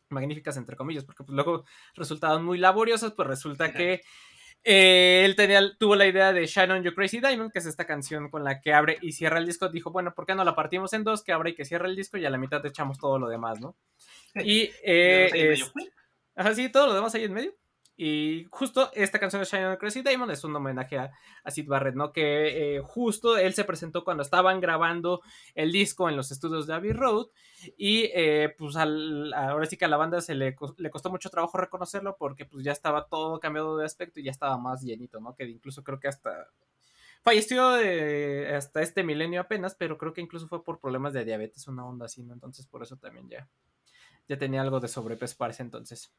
[0.08, 1.64] Magníficas entre comillas, porque pues luego
[1.96, 4.02] resultaban muy laboriosas, pues resulta que
[4.64, 7.86] eh, él tenía, tuvo la idea de Shine on You Crazy Diamond, que es esta
[7.86, 9.68] canción con la que abre y cierra el disco.
[9.68, 11.22] Dijo, bueno, ¿por qué no la partimos en dos?
[11.22, 13.60] Que abre y que cierra el disco y a la mitad echamos todo lo demás,
[13.60, 13.76] ¿no?
[14.34, 15.56] Y eh,
[16.72, 17.54] todo lo demás ahí en medio.
[18.00, 21.10] Y justo esta canción de Shine on Crazy Diamond es un homenaje a,
[21.50, 22.12] Sid Barrett, ¿no?
[22.12, 25.20] Que eh, justo él se presentó cuando estaban grabando
[25.56, 27.26] el disco en los estudios de Abbey Road.
[27.76, 31.58] Y eh, pues ahora sí que a la banda se le, le costó mucho trabajo
[31.58, 35.34] reconocerlo porque pues ya estaba todo cambiado de aspecto y ya estaba más llenito, ¿no?
[35.34, 36.46] Que incluso creo que hasta
[37.22, 37.70] falleció
[38.56, 42.06] hasta este milenio apenas, pero creo que incluso fue por problemas de diabetes, una onda
[42.06, 42.32] así, ¿no?
[42.32, 43.48] Entonces por eso también ya,
[44.28, 46.12] ya tenía algo de sobrepeso para ese entonces.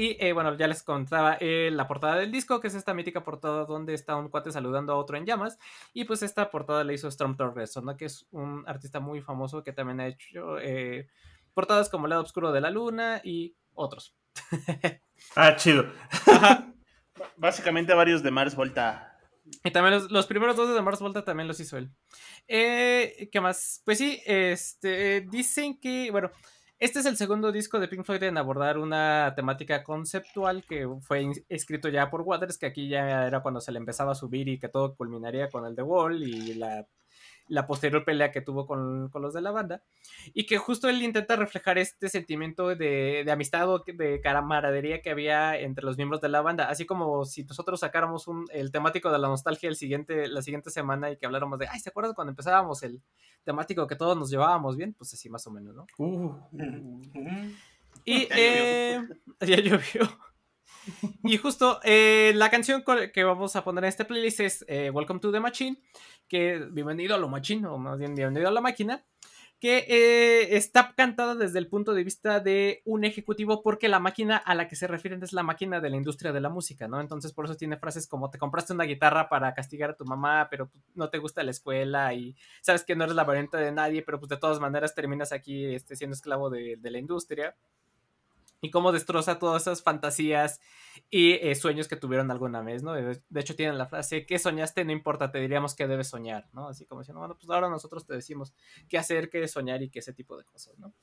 [0.00, 3.22] Y eh, bueno, ya les contaba eh, la portada del disco, que es esta mítica
[3.22, 5.58] portada donde está un cuate saludando a otro en llamas.
[5.92, 7.94] Y pues esta portada la hizo Storm Torres, ¿no?
[7.98, 11.06] que es un artista muy famoso que también ha hecho eh,
[11.52, 14.16] portadas como El lado oscuro de la luna y otros.
[15.36, 15.84] Ah, chido.
[17.36, 19.18] Básicamente varios de Mars Volta.
[19.62, 21.90] Y también los, los primeros dos de Mars Volta también los hizo él.
[22.48, 23.82] ¿Qué más?
[23.84, 26.30] Pues sí, este, dicen que, bueno,
[26.80, 31.30] este es el segundo disco de Pink Floyd en abordar una temática conceptual que fue
[31.48, 34.58] escrito ya por Waters, que aquí ya era cuando se le empezaba a subir y
[34.58, 36.86] que todo culminaría con el The Wall y la,
[37.50, 39.82] la posterior pelea que tuvo con, con los de la banda.
[40.32, 45.10] Y que justo él intenta reflejar este sentimiento de, de amistad o de camaradería que
[45.10, 49.10] había entre los miembros de la banda, así como si nosotros sacáramos un, el temático
[49.10, 52.14] de la nostalgia el siguiente, la siguiente semana y que habláramos de, ay, ¿se acuerdan
[52.14, 53.02] cuando empezábamos el
[53.44, 54.94] temático que todos nos llevábamos bien?
[54.94, 55.86] Pues así más o menos, ¿no?
[55.98, 57.52] Uh, Ujú.
[58.04, 59.08] Y Ya eh,
[59.40, 60.08] ya llovió.
[61.22, 65.20] Y justo eh, la canción que vamos a poner en este playlist es eh, Welcome
[65.20, 65.80] to the Machine,
[66.28, 69.04] que bienvenido a lo machine, o más bien bienvenido a la máquina,
[69.58, 74.38] que eh, está cantada desde el punto de vista de un ejecutivo porque la máquina
[74.38, 76.98] a la que se refieren es la máquina de la industria de la música, ¿no?
[77.00, 80.48] Entonces por eso tiene frases como te compraste una guitarra para castigar a tu mamá,
[80.50, 84.02] pero no te gusta la escuela y sabes que no eres la variante de nadie,
[84.02, 87.54] pero pues de todas maneras terminas aquí este, siendo esclavo de, de la industria
[88.60, 90.60] y cómo destroza todas esas fantasías
[91.08, 92.92] y eh, sueños que tuvieron alguna vez, ¿no?
[92.92, 94.84] De, hecho, tienen la frase, ¿qué soñaste?
[94.84, 96.68] No importa, te diríamos que debes soñar, ¿no?
[96.68, 98.54] Así como diciendo, bueno, pues ahora nosotros te decimos
[98.88, 100.94] qué hacer, qué soñar y qué ese tipo de cosas, ¿no?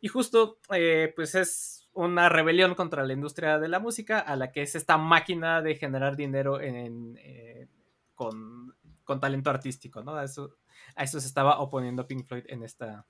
[0.00, 4.52] Y justo, eh, pues es una rebelión contra la industria de la música, a la
[4.52, 7.68] que es esta máquina de generar dinero en, eh,
[8.14, 10.14] con, con, talento artístico, ¿no?
[10.14, 10.56] A eso,
[10.94, 13.06] a eso se estaba oponiendo Pink Floyd en esta,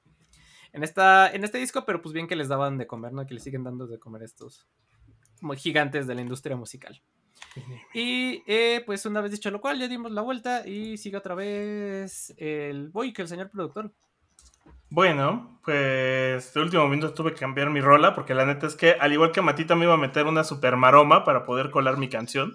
[0.72, 3.26] en, esta, en este disco, pero pues bien que les daban de comer, ¿no?
[3.26, 4.66] Que les siguen dando de comer estos
[5.56, 7.00] gigantes de la industria musical.
[7.94, 11.34] Y eh, pues una vez dicho lo cual, ya dimos la vuelta y sigue otra
[11.34, 13.92] vez el Boy, que el señor productor.
[14.88, 18.92] Bueno, pues de último momento tuve que cambiar mi rola porque la neta es que
[18.92, 22.08] al igual que Matita me iba a meter una super maroma para poder colar mi
[22.08, 22.54] canción.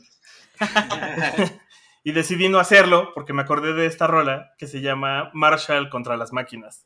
[2.04, 6.16] y decidí no hacerlo porque me acordé de esta rola que se llama Marshall contra
[6.16, 6.86] las máquinas.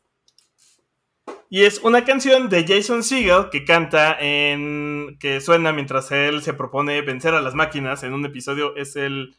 [1.56, 5.16] Y es una canción de Jason Segel que canta en.
[5.22, 8.76] que suena mientras él se propone vencer a las máquinas en un episodio.
[8.76, 9.38] Es el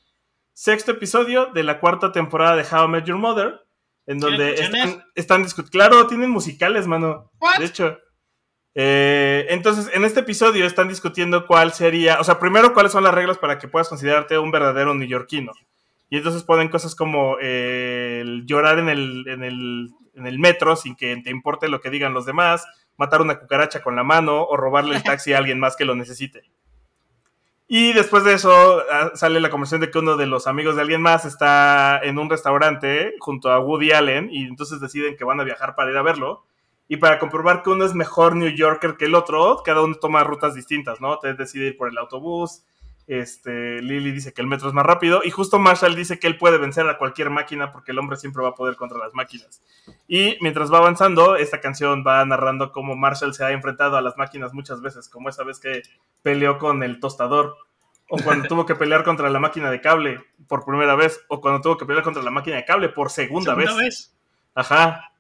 [0.55, 3.61] sexto episodio de la cuarta temporada de How I Met Your Mother.
[4.07, 5.73] En donde están, están discutiendo.
[5.73, 7.31] Claro, tienen musicales, mano.
[7.59, 7.99] De hecho.
[8.75, 12.19] Eh, entonces, en este episodio están discutiendo cuál sería.
[12.19, 15.53] O sea, primero, cuáles son las reglas para que puedas considerarte un verdadero neoyorquino.
[16.09, 20.77] Y entonces ponen cosas como eh, el llorar en el, en el en el metro
[20.77, 24.43] sin que te importe lo que digan los demás, matar una cucaracha con la mano
[24.43, 26.43] o robarle el taxi a alguien más que lo necesite.
[27.69, 30.83] Y después de eso ah, sale la conversación de que uno de los amigos de
[30.83, 35.41] alguien más está en un restaurante junto a Woody Allen y entonces deciden que van
[35.41, 36.45] a viajar para ir a verlo.
[36.89, 40.23] Y para comprobar que uno es mejor New Yorker que el otro, cada uno toma
[40.23, 41.19] rutas distintas, ¿no?
[41.19, 42.63] Te decide ir por el autobús,
[43.07, 46.39] este, Lily dice que el metro es más rápido y justo Marshall dice que él
[46.39, 49.63] puede vencer a cualquier máquina porque el hombre siempre va a poder contra las máquinas.
[50.09, 54.17] Y mientras va avanzando, esta canción va narrando cómo Marshall se ha enfrentado a las
[54.17, 55.83] máquinas muchas veces, como esa vez que
[56.23, 57.57] peleó con el tostador,
[58.09, 61.61] o cuando tuvo que pelear contra la máquina de cable por primera vez, o cuando
[61.61, 63.77] tuvo que pelear contra la máquina de cable por segunda, vez.
[63.77, 64.17] vez.
[64.55, 65.13] Ajá.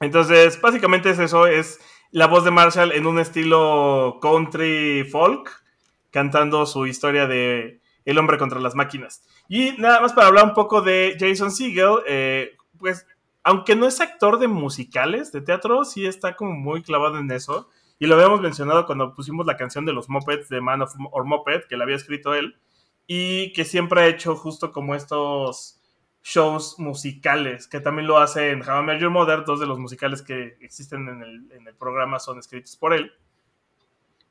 [0.00, 1.80] Entonces, básicamente es eso, es
[2.12, 5.65] la voz de Marshall en un estilo country folk
[6.10, 9.24] cantando su historia de El hombre contra las máquinas.
[9.48, 13.06] Y nada más para hablar un poco de Jason Segel, eh, pues
[13.42, 17.68] aunque no es actor de musicales, de teatro, sí está como muy clavado en eso.
[17.98, 21.24] Y lo habíamos mencionado cuando pusimos la canción de los Muppets de Man of or
[21.24, 22.56] Muppet, que la había escrito él,
[23.06, 25.80] y que siempre ha hecho justo como estos
[26.24, 30.56] shows musicales, que también lo hace en How I Mother, dos de los musicales que
[30.60, 33.12] existen en el, en el programa son escritos por él.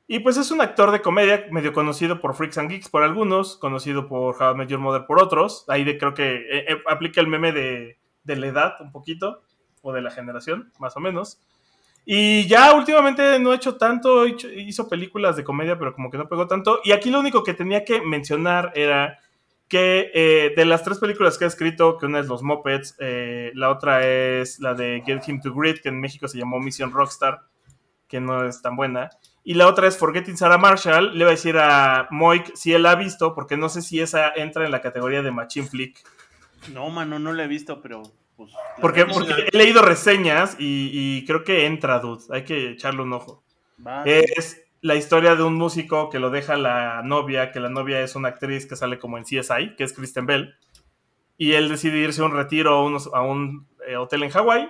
[0.08, 3.56] Y pues es un actor de comedia medio conocido por Freaks and Geeks por algunos,
[3.56, 5.64] conocido por How I Met Your Mother por otros.
[5.66, 9.42] Ahí de, creo que eh, eh, aplica el meme de, la edad un poquito,
[9.82, 11.40] o de la generación, más o menos.
[12.04, 16.28] Y ya últimamente no ha hecho tanto, hizo películas de comedia, pero como que no
[16.28, 16.80] pegó tanto.
[16.84, 19.18] Y aquí lo único que tenía que mencionar era
[19.66, 22.96] que eh, de las tres películas que ha escrito, que una es Los Muppets,
[23.54, 26.92] la otra es la de Get Him to Grid, que en México se llamó Mission
[26.92, 27.40] Rockstar,
[28.08, 29.10] que no es tan buena.
[29.44, 31.16] Y la otra es Forgetting Sarah Marshall.
[31.16, 34.00] Le voy a decir a Moik si él la ha visto, porque no sé si
[34.00, 36.02] esa entra en la categoría de Machine Flick.
[36.72, 38.02] No, mano, no la he visto, pero.
[38.36, 39.06] Pues, porque,
[39.50, 42.24] he leído reseñas y, creo que entra, dude.
[42.30, 43.44] Hay que echarle un ojo.
[44.04, 48.14] Es la historia de un músico que lo deja la novia, que la novia es
[48.14, 50.54] una actriz que sale como en CSI, que es Kristen Bell.
[51.38, 52.72] Y él decide irse a un retiro
[53.14, 54.68] a, un eh, hotel en Hawái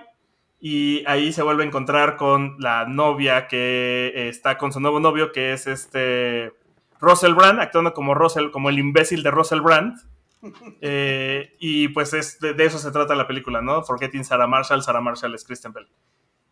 [0.59, 5.31] y ahí se vuelve a encontrar con la novia que está con su nuevo novio,
[5.31, 6.53] que es este
[6.99, 9.97] Russell Brand, actuando como Russell, como el imbécil de Russell Brand.
[10.81, 13.83] Eh, y pues es de, eso se trata la película, ¿no?
[13.83, 15.87] Forgetting Sarah Marshall, Sarah Marshall es Kristen Bell.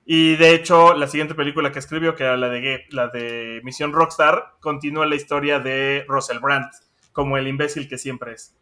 [0.05, 3.93] Y de hecho, la siguiente película que escribió, que era la de, la de Misión
[3.93, 6.65] Rockstar, continúa la historia de Russell Brand,
[7.13, 8.57] como el imbécil que siempre es.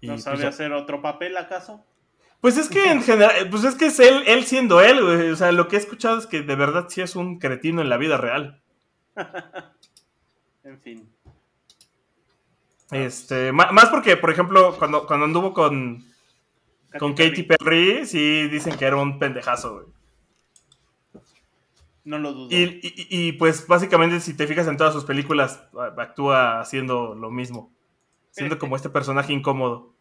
[0.00, 1.84] ¿No pues, sabe hacer otro papel acaso?
[2.40, 5.30] Pues es que en general, pues es que es él, él siendo él, güey.
[5.30, 7.88] O sea, lo que he escuchado es que de verdad sí es un cretino en
[7.88, 8.60] la vida real.
[10.64, 11.08] en fin.
[12.92, 16.04] Este, más porque, por ejemplo, cuando, cuando anduvo con,
[16.98, 18.06] con Katy Perry.
[18.06, 19.86] sí dicen que era un pendejazo, güey.
[22.04, 22.48] No lo dudo.
[22.52, 25.64] Y, y- y, pues básicamente si te fijas en todas sus películas,
[25.98, 27.72] actúa haciendo lo mismo.
[28.30, 29.95] Siendo como este personaje incómodo.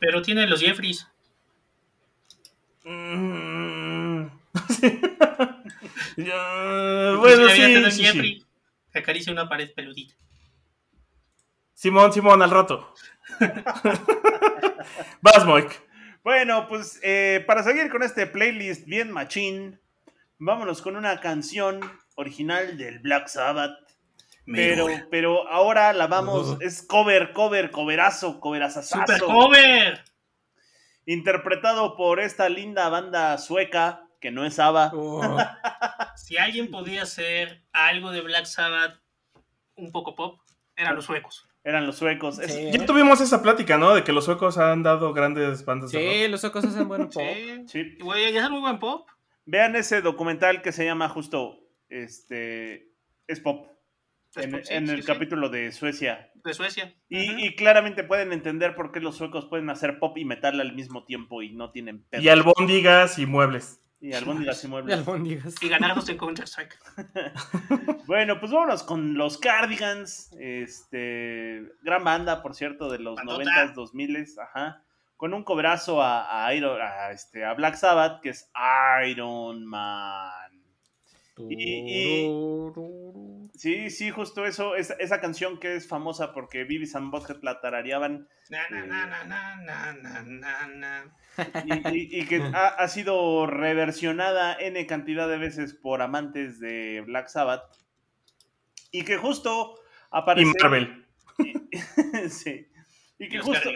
[0.00, 1.06] Pero tiene los Jeffries.
[2.84, 4.26] Mm.
[6.16, 8.46] Ya, bueno, sí, sí, Jeffrey sí.
[8.92, 10.14] que acaricia una pared peludita.
[11.72, 12.92] Simón, Simón, al rato.
[15.22, 15.80] Vas, Moik.
[16.22, 19.80] Bueno, pues eh, para seguir con este playlist bien machín,
[20.38, 21.80] vámonos con una canción
[22.16, 23.78] original del Black Sabbath.
[24.52, 29.06] Pero, pero ahora la vamos, es cover, cover, coverazo, coverazazazo.
[29.06, 30.04] ¡Super cover!
[31.06, 34.92] Interpretado por esta linda banda sueca, que no es ABBA.
[34.94, 35.22] Oh,
[36.16, 39.00] Si alguien podía hacer algo de Black Sabbath
[39.76, 40.40] un poco pop,
[40.76, 41.48] eran los suecos.
[41.64, 42.38] Eran los suecos.
[42.38, 42.72] Es-.
[42.72, 43.94] Ya tuvimos esa plática, ¿no?
[43.94, 46.30] De que los suecos han dado grandes bandas de Sí, rock.
[46.30, 47.22] los suecos hacen buen pop.
[47.22, 47.64] Sí.
[47.66, 47.96] sí.
[47.98, 49.08] Y, Güey, ya es muy buen pop.
[49.46, 51.58] Vean ese documental que se llama justo,
[51.88, 52.92] este,
[53.26, 53.66] es pop,
[54.36, 55.06] en, pop, sí, en sí, el sí.
[55.06, 56.30] capítulo de Suecia.
[56.44, 56.94] De Suecia.
[57.08, 60.74] Y, y claramente pueden entender por qué los suecos pueden hacer pop y metal al
[60.74, 62.22] mismo tiempo y no tienen pedo.
[62.22, 63.80] Y albóndigas y muebles.
[64.02, 64.96] Y albóndigas y Y muebles.
[64.98, 65.54] albóndigas.
[65.62, 66.74] Y ganarnos en Counter-Strike.
[68.06, 70.30] Bueno, pues vámonos con los Cardigans.
[70.40, 73.44] Este, gran banda, por cierto, de los Bandota.
[73.44, 74.82] 90s, 2000s, ajá.
[75.16, 78.50] Con un cobrazo a, a, Iron- a, este, a Black Sabbath, que es
[79.06, 80.32] Iron Man.
[81.50, 82.26] Y-
[83.60, 87.60] Sí, sí, justo eso, esa, esa canción que es famosa porque Vivi and Butthead la
[87.60, 88.26] tarareaban.
[88.48, 88.86] Eh,
[91.92, 97.64] y, que ha, ha, sido reversionada N cantidad de veces por amantes de Black Sabbath.
[98.92, 99.78] Y que justo
[100.10, 100.48] aparece.
[100.48, 101.06] Y Marvel.
[102.30, 102.66] sí.
[103.18, 103.68] Y que justo,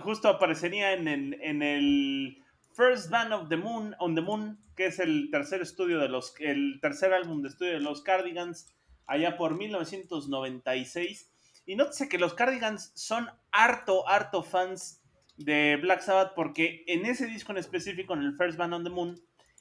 [0.00, 4.86] justo, aparecería en el, en el First Band of the Moon, on the Moon, que
[4.86, 8.72] es el tercer estudio de los, el tercer álbum de estudio de los Cardigans
[9.06, 11.30] allá por 1996.
[11.66, 15.02] Y nótese que los Cardigans son harto, harto fans
[15.36, 18.90] de Black Sabbath, porque en ese disco en específico, en el First Band on the
[18.90, 19.20] Moon,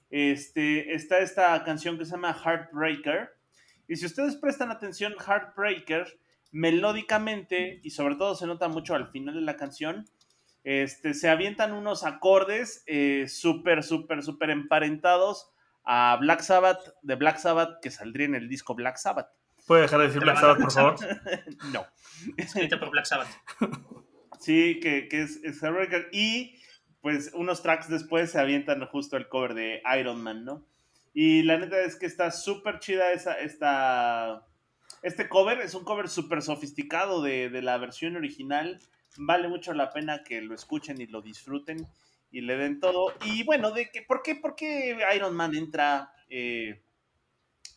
[0.10, 3.32] este, está esta canción que se llama Heartbreaker.
[3.88, 6.20] Y si ustedes prestan atención, Heartbreaker,
[6.52, 10.06] melódicamente, y sobre todo se nota mucho al final de la canción,
[10.64, 15.52] este, se avientan unos acordes eh, súper, súper, súper emparentados
[15.86, 19.30] a Black Sabbath, de Black Sabbath, que saldría en el disco Black Sabbath.
[19.68, 21.54] ¿Puede dejar de decir De la Black Sabbath, por Black favor?
[21.72, 21.86] No.
[22.38, 23.30] Escrita por Black Sabbath.
[24.40, 25.62] Sí, que, que es, es.
[26.12, 26.56] Y
[27.02, 30.66] pues unos tracks después se avientan justo el cover de Iron Man, ¿no?
[31.14, 34.46] Y la neta es que está súper chida esa, esta,
[35.02, 35.62] este cover.
[35.62, 38.80] Es un cover súper sofisticado de, de la versión original.
[39.18, 41.88] Vale mucho la pena que lo escuchen y lo disfruten
[42.36, 43.14] y le den todo.
[43.24, 46.82] Y bueno, de que, ¿por, qué, ¿por qué Iron Man entra eh,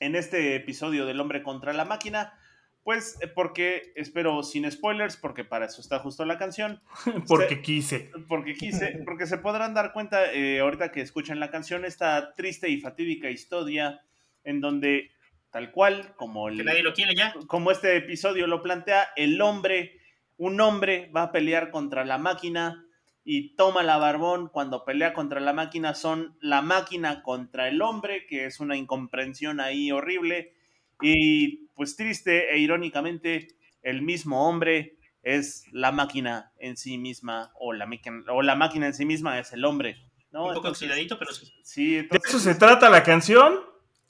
[0.01, 2.37] en este episodio del hombre contra la máquina?
[2.83, 6.83] Pues eh, porque, espero sin spoilers, porque para eso está justo la canción
[7.29, 8.11] Porque quise.
[8.27, 12.69] porque quise, porque se podrán dar cuenta eh, ahorita que escuchan la canción, esta triste
[12.69, 14.01] y fatídica historia
[14.43, 15.13] en donde,
[15.51, 17.33] tal cual, como, el, nadie lo quiere ya.
[17.47, 20.01] como este episodio lo plantea, el hombre,
[20.37, 22.88] un hombre va a pelear contra la máquina
[23.31, 28.25] y toma la barbón cuando pelea contra la máquina son la máquina contra el hombre,
[28.27, 30.55] que es una incomprensión ahí horrible
[31.03, 33.49] y pues triste e irónicamente
[33.83, 38.87] el mismo hombre es la máquina en sí misma o la, máquina- o la máquina
[38.87, 39.99] en sí misma es el hombre.
[40.33, 40.45] ¿no?
[40.47, 41.53] Un poco Entonces, oxidadito, pero sí.
[41.63, 43.61] sí, ¿De eso se trata la canción?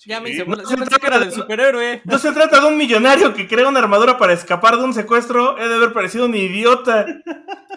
[0.06, 0.34] Ya me Sí.
[0.34, 0.62] hice bola.
[0.62, 2.02] No, del superhéroe.
[2.04, 5.58] No se trata de un millonario que crea una armadura para escapar de un secuestro.
[5.58, 7.04] He de haber parecido un idiota.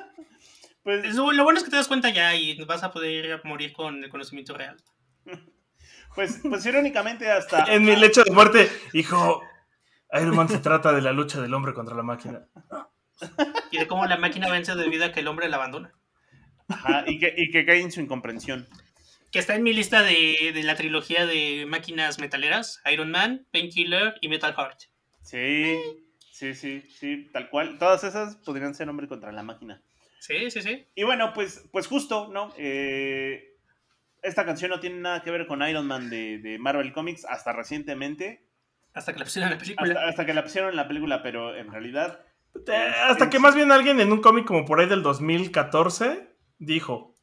[0.83, 3.41] pues, lo bueno es que te das cuenta ya y vas a poder ir a
[3.43, 4.77] morir con el conocimiento real.
[6.15, 7.65] pues, pues irónicamente hasta...
[7.73, 9.43] En mi lecho de muerte, hijo.
[10.13, 12.47] Iron Man se trata de la lucha del hombre contra la máquina.
[13.71, 15.93] Y de cómo la máquina vence debido a que el hombre la abandona.
[16.67, 18.67] Ajá, y, que, y que cae en su incomprensión.
[19.31, 24.15] Que está en mi lista de, de la trilogía de máquinas metaleras: Iron Man, Painkiller
[24.21, 24.79] y Metal Heart.
[25.21, 25.79] Sí,
[26.31, 27.77] sí, sí, sí, tal cual.
[27.77, 29.81] Todas esas podrían ser hombre contra la máquina.
[30.21, 30.85] Sí, sí, sí.
[30.93, 32.53] Y bueno, pues, pues justo, ¿no?
[32.55, 33.57] Eh,
[34.21, 37.53] esta canción no tiene nada que ver con Iron Man de, de Marvel Comics hasta
[37.53, 38.45] recientemente,
[38.93, 39.87] Hasta que la pusieron en la película.
[39.89, 42.23] hasta, hasta que la pusieron en la película, pero en realidad...
[42.67, 47.15] Eh, Hasta que más bien alguien en un cómic como por ahí del 2014 dijo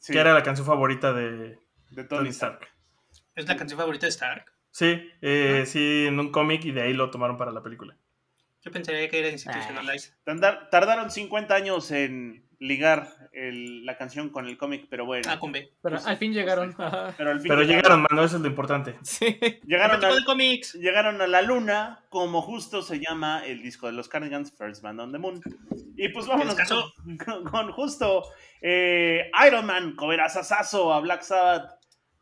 [0.00, 1.58] Sí, que era la canción favorita de
[1.90, 2.60] de Tony Tony Stark.
[2.60, 2.68] Stark.
[3.34, 4.52] Es la canción favorita de Stark.
[4.72, 7.96] Sí, eh, sí, en un cómic y de ahí lo tomaron para la película.
[8.68, 10.12] Yo pensaría que era institucionalized.
[10.24, 15.28] Tardar- tardaron 50 años en ligar el- la canción con el cómic, pero bueno.
[15.30, 15.70] Ah, con B.
[15.80, 16.74] Pero al fin llegaron.
[16.76, 17.14] Ajá.
[17.16, 18.96] Pero al fin Pero llegaron, mano, eso es lo importante.
[19.02, 19.38] Sí.
[19.64, 20.74] llegaron, a, de cómics.
[20.74, 25.00] llegaron a la luna, como justo se llama el disco de los Cardigans, First Band
[25.00, 25.40] on the Moon.
[25.96, 26.92] Y pues vámonos Descansó.
[27.24, 28.24] con, con justo
[28.60, 31.78] eh, Iron Man, coberazazazo a Black Sabbath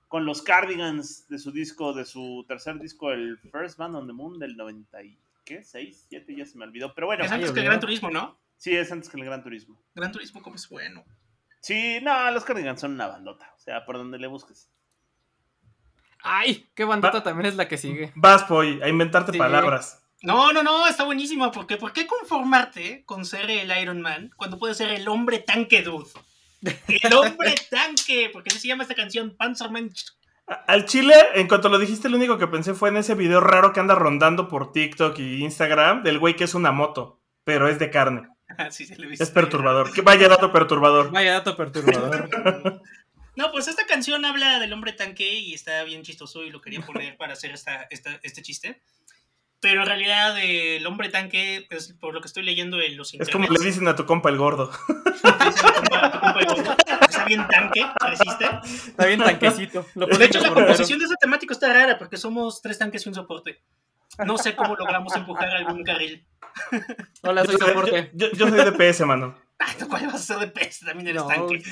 [0.09, 4.12] con los Cardigans de su disco, de su tercer disco, el First Band on the
[4.12, 5.62] Moon del 90 y, ¿qué?
[5.62, 6.92] 6, 7, ya se me olvidó.
[6.94, 7.64] Pero bueno, Es antes que el.
[7.66, 8.38] Gran Turismo, ¿no?
[8.59, 9.80] sí, es antes que el Gran Turismo.
[9.94, 11.04] Gran Turismo como es bueno.
[11.61, 14.70] Sí, no, los Cardigans son una bandota, o sea, por donde le busques.
[16.22, 18.12] Ay, qué bandota Va- también es la que sigue.
[18.16, 19.38] Vas, Poy, a inventarte Sí.
[19.38, 20.02] palabras.
[20.22, 21.50] No, no, no, está buenísimo.
[21.52, 25.82] Porque ¿por qué conformarte con ser el Iron Man cuando puedes ser el hombre tanque,
[25.82, 26.09] dude?
[26.88, 30.04] El hombre tanque, porque así se llama esta canción, Panzermensch.
[30.46, 33.72] Al chile, en cuanto lo dijiste, lo único que pensé fue en ese video raro
[33.72, 37.78] que anda rondando por TikTok y Instagram del güey que es una moto, pero es
[37.78, 38.28] de carne.
[38.59, 39.12] Ah, sí, se le.
[39.12, 39.92] Es perturbador.
[39.92, 41.11] Que vaya dato perturbador.
[41.11, 42.28] Vaya dato perturbador.
[43.35, 46.80] No, pues esta canción habla del hombre tanque y está bien chistoso y lo quería
[46.80, 48.80] poner para hacer esta, esta- este chiste.
[49.61, 53.31] Pero en realidad el hombre tanque, pues, por lo que estoy leyendo en los Es
[53.31, 54.71] como le dicen a tu compa el gordo.
[54.88, 56.77] dice mi compa- tu compa el gordo,
[57.09, 58.45] está bien tanque, resiste.
[58.88, 59.87] Está bien tanquecito.
[59.95, 63.09] Lo De hecho, la composición de este temático está rara porque somos tres tanques y
[63.09, 63.62] un soporte.
[64.25, 66.25] No sé cómo logramos empujar algún carril.
[67.23, 68.11] Hola, soy Yo soporte.
[68.14, 69.38] yo- yo soy DPS, mano.
[69.59, 70.81] Ah, ¿tú cuál vas a ser de pez?
[70.81, 71.29] También eres No.
[71.29, 71.62] tanque.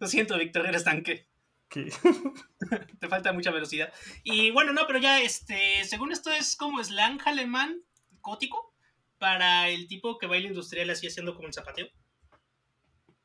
[0.00, 1.26] Lo siento, Víctor, eres tanque.
[3.00, 3.92] Te falta mucha velocidad.
[4.24, 7.82] Y bueno, no, pero ya, este, según esto es como slang alemán
[8.20, 8.74] gótico
[9.18, 11.88] para el tipo que baila industrial así haciendo como el zapateo.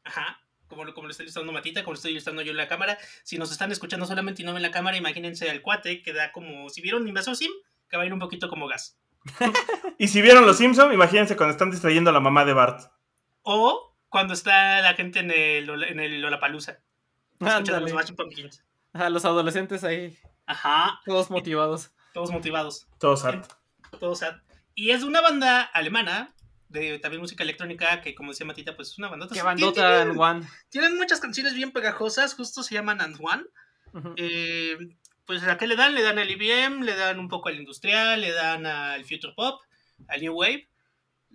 [0.04, 0.40] Ajá.
[0.68, 2.98] Como lo, como lo está ilustrando Matita, como lo estoy ilustrando yo en la cámara.
[3.24, 6.32] Si nos están escuchando solamente y no ven la cámara, imagínense al cuate que da
[6.32, 7.52] como, si vieron Invasor Sim,
[7.90, 9.00] que baila un poquito como gas.
[9.98, 12.92] Y si vieron los Simpson, imagínense cuando están distrayendo a la mamá de Bart.
[13.44, 16.80] O cuando está la gente en el, en el Lollapalooza.
[17.40, 17.82] Escuchando Ándale.
[17.82, 18.64] los Smashing Pumpkins.
[18.94, 21.92] A los adolescentes ahí, Ajá, todos motivados.
[22.14, 22.88] todos motivados.
[23.00, 23.46] Todos sad.
[24.00, 24.36] Todo sad.
[24.74, 26.34] Y es de una banda alemana,
[26.70, 29.34] de también música electrónica, que como decía Matita, pues es una bandota.
[29.36, 30.48] Qué bandota en Tienen, One.
[30.70, 33.44] tienen muchas canciones bien pegajosas, justo se llaman And One.
[34.18, 34.78] Eh,
[35.26, 35.96] pues a qué le dan?
[35.96, 39.62] Le dan al IBM, le dan un poco al industrial, le dan al future pop,
[40.08, 40.70] al new wave.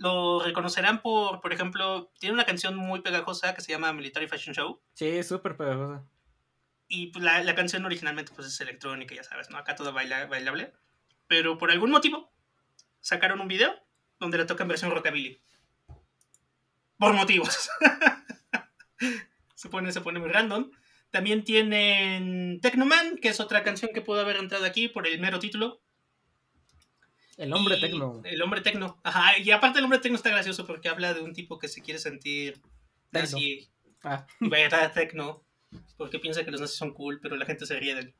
[0.01, 4.55] Lo reconocerán por, por ejemplo, tiene una canción muy pegajosa que se llama Military Fashion
[4.55, 4.81] Show.
[4.95, 6.07] Sí, súper pegajosa.
[6.89, 9.59] Y pues, la, la canción originalmente pues es electrónica, ya sabes, ¿no?
[9.59, 10.73] Acá todo baila, bailable.
[11.27, 12.33] Pero por algún motivo
[13.01, 13.75] sacaron un video
[14.19, 15.43] donde la tocan versión rockabilly.
[16.97, 17.69] Por motivos.
[19.55, 20.71] se, pone, se pone muy random.
[21.11, 25.41] También tienen Technoman, que es otra canción que pudo haber entrado aquí por el mero
[25.41, 25.83] título.
[27.41, 28.21] El hombre Y- tecno.
[28.25, 29.01] El hombre tecno.
[29.03, 31.81] Ajá, y aparte el hombre tecno está gracioso porque habla de un tipo que se
[31.83, 32.55] quiere sentir
[33.11, 33.21] Tecno.
[33.39, 33.69] nazi
[34.05, 35.43] Ah, y bailar tecno
[35.97, 38.15] porque piensa que los nazis son cool, pero la gente se ríe de él.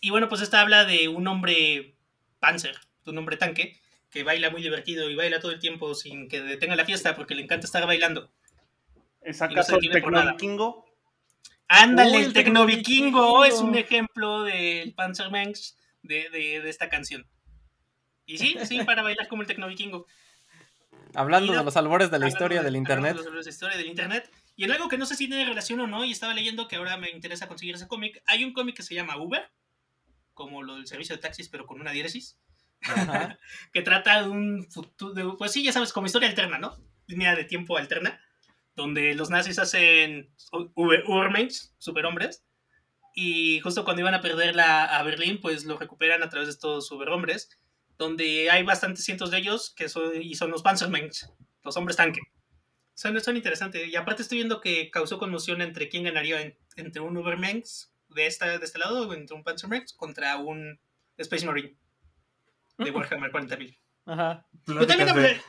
[0.00, 1.96] Y bueno, pues esta habla de un hombre
[2.38, 3.80] panzer, de un hombre tanque,
[4.10, 7.34] que baila muy divertido y baila todo el tiempo sin que detenga la fiesta porque
[7.34, 8.30] le encanta estar bailando.
[9.22, 9.90] ¿Es no acaso el.
[9.90, 10.86] Tecnovikingo?
[11.66, 13.44] Ándale, Uy, el Tecnovikingo Tecnovikingo.
[13.44, 17.26] es un ejemplo del Panzermensch de, de, de esta canción.
[18.28, 20.06] Y sí, sí, para bailar como el Tecnovikingo.
[21.14, 23.16] hablando Y de no- los albores de la historia de- del hablando internet.
[23.16, 24.30] de los- de la historia del internet.
[24.56, 26.76] Y en algo que no sé si tiene relación o no, y estaba leyendo que
[26.76, 28.22] ahora me interesa conseguir ese cómic.
[28.26, 29.48] Hay un cómic que se llama Uber,
[30.34, 32.38] como lo del servicio de taxis, pero con una diéresis,
[33.72, 36.76] que trata de un futuro, pues sí, ya sabes, como historia alterna, ¿no?
[37.06, 38.20] Línea de tiempo alterna,
[38.76, 40.30] donde los nazis hacen
[40.74, 42.44] Uber, Ubermensch, superhombres,
[43.14, 46.52] y justo cuando iban a perder la, a Berlín, pues lo recuperan a través de
[46.52, 47.58] estos superhombres,
[47.98, 51.24] donde hay bastantes cientos de ellos que son, y son los Panzermensch,
[51.64, 52.20] los hombres tanque.
[52.94, 53.86] Son, son interesantes.
[53.88, 58.26] Y aparte estoy viendo que causó conmoción entre quién ganaría en- entre un Ubermensch de,
[58.26, 60.80] esta, de este lado, o entre un Panzermensch, contra un
[61.16, 61.76] Space Marine
[62.78, 63.78] de Warhammer 40.000.
[64.06, 64.46] Ajá.
[64.66, 65.40] Yo también Pláticas de,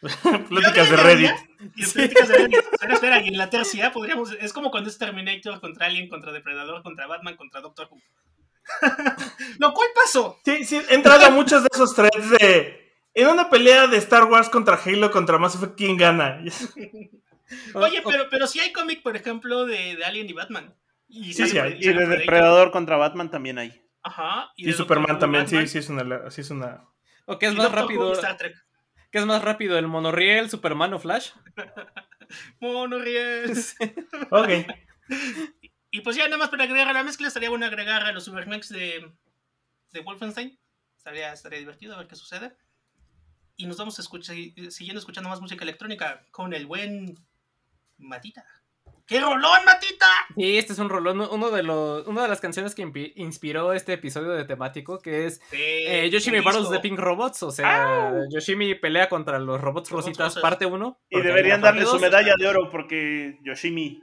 [0.00, 1.30] hablé- pláticas de Reddit.
[1.76, 2.56] Y pláticas de Reddit.
[2.72, 4.32] Espera, espera, y en la tercia podríamos.
[4.40, 8.00] Es como cuando es Terminator contra Alien, contra Depredador, contra Batman, contra Doctor Who.
[9.58, 10.38] Lo cual pasó.
[10.44, 12.82] Sí, sí, he entrado a muchos de esos threads de.
[13.14, 16.42] En una pelea de Star Wars contra Halo contra Mass Effect, ¿quién gana?
[17.74, 20.74] Oye, pero, pero sí hay cómic, por ejemplo, de, de Alien y Batman.
[21.08, 21.56] Y Sí, sí.
[21.78, 22.18] Y sale de.
[22.18, 23.82] Depredador contra Batman también hay.
[24.02, 24.52] Ajá.
[24.56, 26.30] Y Superman también, sí, Batman, sí es una.
[26.30, 26.84] Sí es una...
[27.24, 28.10] ¿O qué es y más rápido?
[28.10, 28.54] y Star Trek.
[29.10, 31.30] ¿Qué es más rápido, el monorriel, Superman o Flash?
[32.60, 33.52] Monorriel.
[34.30, 34.48] Ok.
[35.96, 38.22] Y pues ya nada más para agregar a la mezcla, estaría bueno agregar a los
[38.22, 39.10] Supermax de,
[39.92, 40.58] de Wolfenstein.
[40.94, 42.54] Estaría, estaría divertido a ver qué sucede.
[43.56, 44.36] y nos vamos a escuchar,
[44.68, 47.14] siguiendo escuchando más música electrónica con el buen
[47.96, 48.44] Matita.
[49.06, 50.06] ¡Qué rolón, Matita!
[50.34, 52.82] Sí, este es un rolón, uno de los, una de las canciones que
[53.16, 58.12] inspiró este episodio de temático, que es eh, Yoshimi Battles de Pink Robots, o sea,
[58.28, 60.42] Yoshimi pelea contra los robots Robots rositas, rosas.
[60.42, 61.00] parte 1.
[61.08, 64.02] Y deberían darle su medalla de oro porque Yoshimi.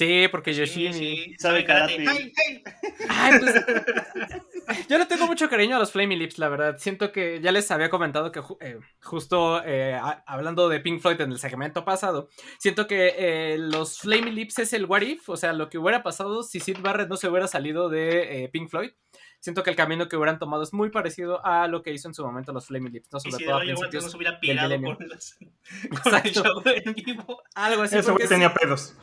[0.00, 0.94] Sí, porque Yoshimi...
[0.94, 2.04] sí, sabe sabe karate.
[2.08, 2.62] ¡Ay, ay!
[3.08, 3.54] Ay, pues,
[4.88, 6.76] yo le tengo mucho cariño a los Flaming Lips, la verdad.
[6.78, 11.20] Siento que ya les había comentado que eh, justo eh, a- hablando de Pink Floyd
[11.20, 15.36] en el segmento pasado, siento que eh, los Flaming Lips es el what if, o
[15.36, 18.70] sea, lo que hubiera pasado si Sid Barrett no se hubiera salido de eh, Pink
[18.70, 18.92] Floyd.
[19.38, 22.14] Siento que el camino que hubieran tomado es muy parecido a lo que hizo en
[22.14, 23.18] su momento los Flaming Lips, ¿no?
[23.18, 24.04] Y Sobre si todo a principios.
[24.04, 25.36] no se hubiera pirado con, las-
[26.02, 27.42] con el show en vivo.
[27.54, 27.96] Algo así.
[28.02, 28.94] Porque sí- tenía pedos.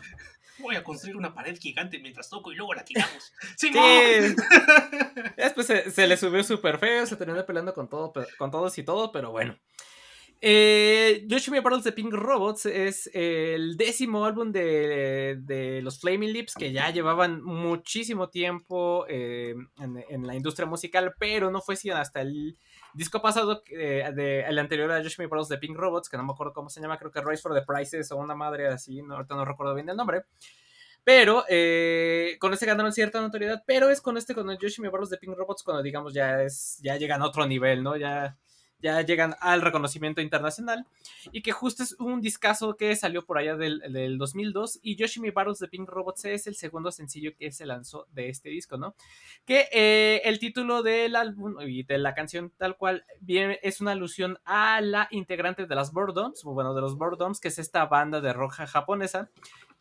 [0.60, 3.34] Voy a construir una pared gigante mientras toco y luego la tiramos.
[3.58, 3.72] ¡Sí.
[5.36, 8.84] Después se, se le subió súper feo, se terminó peleando con, todo, con todos y
[8.84, 9.58] todo, pero bueno.
[10.40, 16.54] Eh, Yoshimi Battles de Pink Robots es el décimo álbum de, de los Flaming Lips
[16.54, 21.96] que ya llevaban muchísimo tiempo eh, en, en la industria musical, pero no fue sino
[21.96, 22.56] hasta el
[22.98, 26.34] disco pasado, eh, de, el anterior a Yoshimi Battles de Pink Robots, que no me
[26.34, 29.36] acuerdo cómo se llama, creo que Rise for the Prices o una madre así, ahorita
[29.36, 30.24] no recuerdo bien el nombre.
[31.04, 35.10] Pero eh, con este ganaron cierta notoriedad, pero es con este, con el Yoshimi Battles
[35.12, 37.96] de Pink Robots, cuando digamos ya es, ya llegan a otro nivel, ¿no?
[37.96, 38.36] Ya,
[38.80, 40.86] ya llegan al reconocimiento internacional.
[41.32, 44.80] Y que justo es un discazo que salió por allá del, del 2002.
[44.82, 48.50] Y Yoshimi Battles de Pink Robots es el segundo sencillo que se lanzó de este
[48.50, 48.96] disco, ¿no?
[49.46, 53.92] Que eh, el título del álbum y de la canción tal cual viene, es una
[53.92, 58.22] alusión a la integrante de las Boredoms, bueno, de los Boredoms, que es esta banda
[58.22, 59.30] de rock japonesa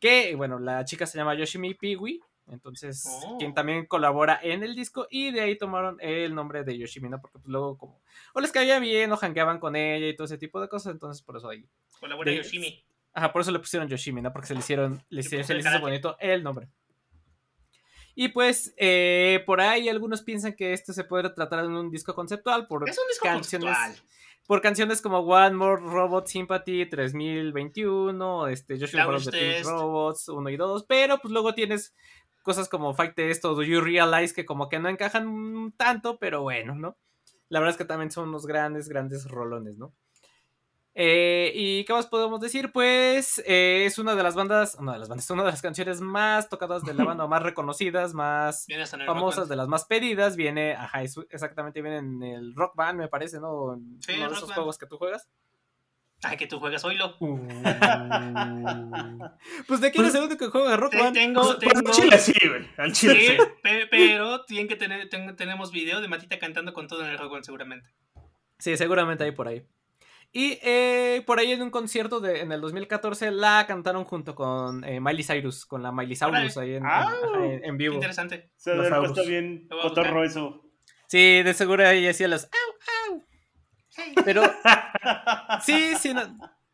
[0.01, 3.37] que, bueno, la chica se llama Yoshimi Piwi, entonces, Oh.
[3.39, 7.21] quien también colabora en el disco, y de ahí tomaron el nombre de Yoshimi, ¿no?
[7.21, 8.01] Porque pues, luego como,
[8.35, 11.23] o les caía bien, o jangueaban con ella y todo ese tipo de cosas, entonces
[11.23, 11.65] por eso ahí.
[12.01, 12.85] Colabora de- Yoshimi.
[13.13, 14.33] Ajá, por eso le pusieron Yoshimi, ¿no?
[14.33, 16.69] Porque se le hicieron, le pues, se les hizo bonito el nombre.
[18.15, 22.15] Y pues, eh, por ahí algunos piensan que esto se puede tratar en un disco
[22.15, 24.09] conceptual por Es un disco canciones conceptual.
[24.47, 29.63] por canciones como One More Robot Sympathy 3021, este, Joshua Brothers de.
[29.65, 31.95] Robots 1 y 2, pero pues luego tienes
[32.47, 36.41] cosas como Fight Test o Do You Realize que como que no encajan tanto, pero
[36.43, 36.97] bueno, ¿no?
[37.49, 39.93] La verdad es que también son unos grandes, grandes rolones, ¿no?
[40.99, 42.73] Eh, ¿Y qué más podemos decir?
[42.73, 46.01] Pues eh, es una de las bandas, una de las bandas, una de las canciones
[46.01, 48.67] más tocadas de la banda, más reconocidas, más
[49.05, 50.37] famosas, de las más pedidas.
[50.37, 53.75] Viene, ajá, exactamente, viene en el Rock Band, me parece, ¿no?
[53.75, 55.29] En Sí, uno de esos juegos que tú juegas.
[56.29, 57.17] Ay, que tú juegas oílo.
[59.67, 61.15] Pues de quién es el único que juega Rock Band.
[61.15, 61.89] Tengo, Pues, tengo.
[61.89, 62.67] al chile sí, güey.
[62.77, 63.37] Al chile Sí, sí.
[63.63, 67.19] pe- pero tienen que tener, ten- tenemos video de Matita cantando con todo en el
[67.19, 67.91] Rock Band, seguramente.
[68.59, 69.65] Sí, seguramente hay por ahí.
[70.33, 74.85] Y eh, por ahí en un concierto de, en el 2014 la cantaron junto con
[74.85, 77.13] eh, Miley Cyrus, con la Miley Cyrus ahí en, en- Ah.
[77.75, 77.95] vivo.
[77.95, 78.51] interesante.
[78.57, 79.13] Se auros.
[79.13, 80.63] puesto bien cotorro eso.
[81.07, 82.96] Sí, de seguro ahí hacía los au, au.
[84.25, 84.43] Pero
[85.63, 86.23] sí, sí, no,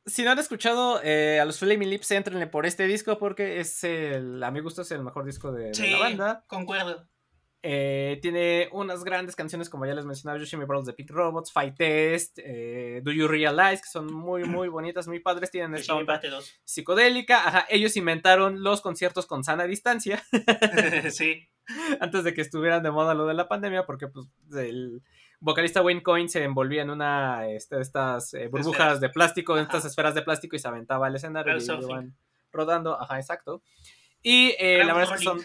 [0.07, 3.85] si no han escuchado eh, a los Flaming Lips, entrenle por este disco porque es
[3.85, 6.45] el, a mi gusto es el mejor disco de, la banda.
[6.47, 7.09] concuerdo.
[7.65, 11.77] Eh, tiene unas grandes canciones, como ya les mencionaba, Yoshimi Brothers de Pink Robots, Fight
[11.77, 16.15] Test, eh, Do You Realize, que son muy, muy bonitas, muy padres, tienen esta onda
[16.15, 16.61] parte 2.
[16.65, 17.47] psicodélica.
[17.47, 20.25] Ajá, ellos inventaron los conciertos con sana distancia
[21.11, 21.49] sí.
[22.01, 25.03] antes de que estuvieran de moda lo de la pandemia, porque pues el
[25.43, 29.01] vocalista Wayne Coyne se envolvía en una este, de estas eh, burbujas Esferas.
[29.01, 31.91] de plástico, en estas esferas de plástico y se aventaba al escenario y Crowdsurfing.
[31.91, 32.17] iban
[32.53, 33.63] rodando, ajá, exacto.
[34.23, 35.41] Y eh, la verdad es que son,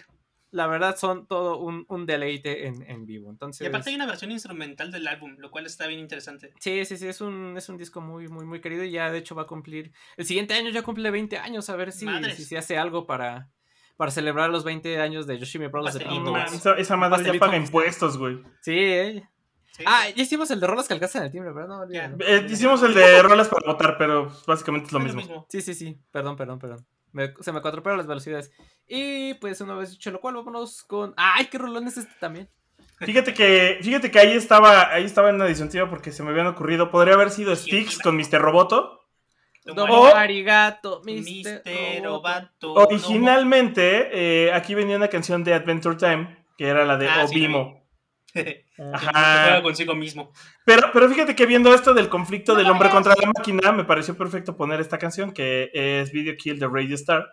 [0.52, 3.32] la verdad son todo un, un deleite en, en vivo.
[3.32, 6.54] Entonces, Y aparte hay una versión instrumental del álbum, lo cual está bien interesante.
[6.60, 9.18] Sí, sí, sí, es un, es un disco muy, muy, muy querido y ya de
[9.18, 12.45] hecho va a cumplir, el siguiente año ya cumple 20 años, a ver si, si
[12.45, 13.50] se hace algo para,
[13.95, 16.06] para celebrar los 20 años de Yoshimi Brothers de.
[16.78, 18.43] Esa, madre ya paga impuestos, güey.
[18.62, 19.28] Sí, eh.
[19.78, 19.84] Sí.
[19.86, 21.86] Ah, ya hicimos el de rolas que alcanzan el timbre, ¿verdad?
[21.88, 22.26] No.
[22.26, 25.46] Eh, hicimos el de rolas para votar, pero básicamente es lo Es mismo.
[25.50, 26.86] Sí, sí, sí, perdón, perdón, perdón.
[27.12, 28.52] Me- se me cuatropearon las velocidades.
[28.88, 31.14] Y pues una vez dicho lo cual, vámonos con...
[31.16, 32.50] ¡Ay, qué rolón es este también!
[33.00, 36.48] Fíjate que, fíjate que ahí estaba, ahí estaba en la disyuntiva porque se me habían
[36.48, 36.90] ocurrido.
[36.90, 38.42] Podría haber sido Styx con Mr.
[38.42, 39.02] Roboto.
[39.64, 42.04] Domo arigato, Mister Mr.
[42.04, 42.04] Roboto.
[42.08, 42.74] Robato.
[42.74, 44.10] Originalmente,
[44.48, 47.77] eh, aquí venía una canción de Adventure Time, que era la de Ah, Obimo.
[48.94, 49.44] Ajá.
[49.44, 50.32] juega consigo mismo.
[50.66, 54.16] Pero, pero fíjate que viendo esto del conflicto del hombre contra la máquina, me pareció
[54.16, 57.32] perfecto poner esta canción, que es Video Kill de Radio Star,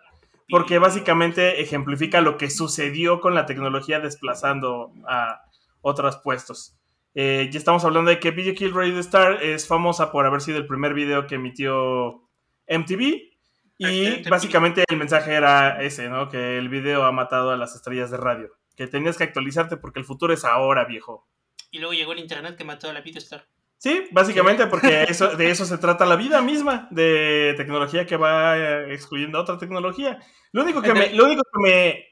[0.49, 5.41] porque básicamente ejemplifica lo que sucedió con la tecnología desplazando a
[5.81, 6.77] otros puestos.
[7.17, 10.57] Eh, ya estamos hablando de que Video Kill Radio Star es famosa por haber sido
[10.57, 12.21] el primer video que emitió
[12.67, 13.31] MTV.
[13.77, 14.29] Y MTV.
[14.29, 16.29] básicamente el mensaje era ese, ¿no?
[16.29, 18.51] Que el video ha matado a las estrellas de radio.
[18.75, 21.27] Que tenías que actualizarte porque el futuro es ahora, viejo.
[21.71, 23.47] Y luego llegó el internet que mató a la Videostar.
[23.77, 28.57] Sí, básicamente porque eso, de eso se trata la vida misma, de tecnología que va
[28.57, 30.19] eh, excluyendo a otra tecnología.
[30.51, 32.05] Lo único que me, lo único que me,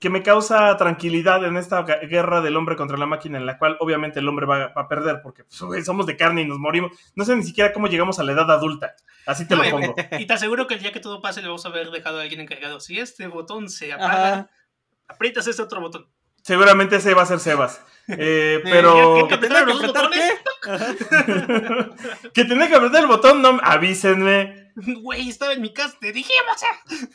[0.00, 3.76] que me causa tranquilidad en esta guerra del hombre contra la máquina, en la cual
[3.80, 6.92] obviamente el hombre va, va a perder, porque pues, somos de carne y nos morimos.
[7.14, 8.94] No sé ni siquiera cómo llegamos a la edad adulta.
[9.26, 9.94] Así te lo pongo.
[10.18, 12.22] Y te aseguro que el día que todo pase le vamos a haber dejado a
[12.22, 12.80] alguien encargado.
[12.80, 14.50] Si este botón se apaga, Ajá.
[15.08, 16.06] Aprietas este otro botón.
[16.42, 17.82] Seguramente ese va a ser Sebas.
[18.10, 20.30] Eh, ¿qué- pero qué- ¿Que tenía que ¿Los apretar qué?
[22.32, 24.72] que tenía que apretar el botón, no avísenme.
[25.02, 26.62] Güey, estaba en mi casa, te dijimos.
[26.62, 27.08] eh.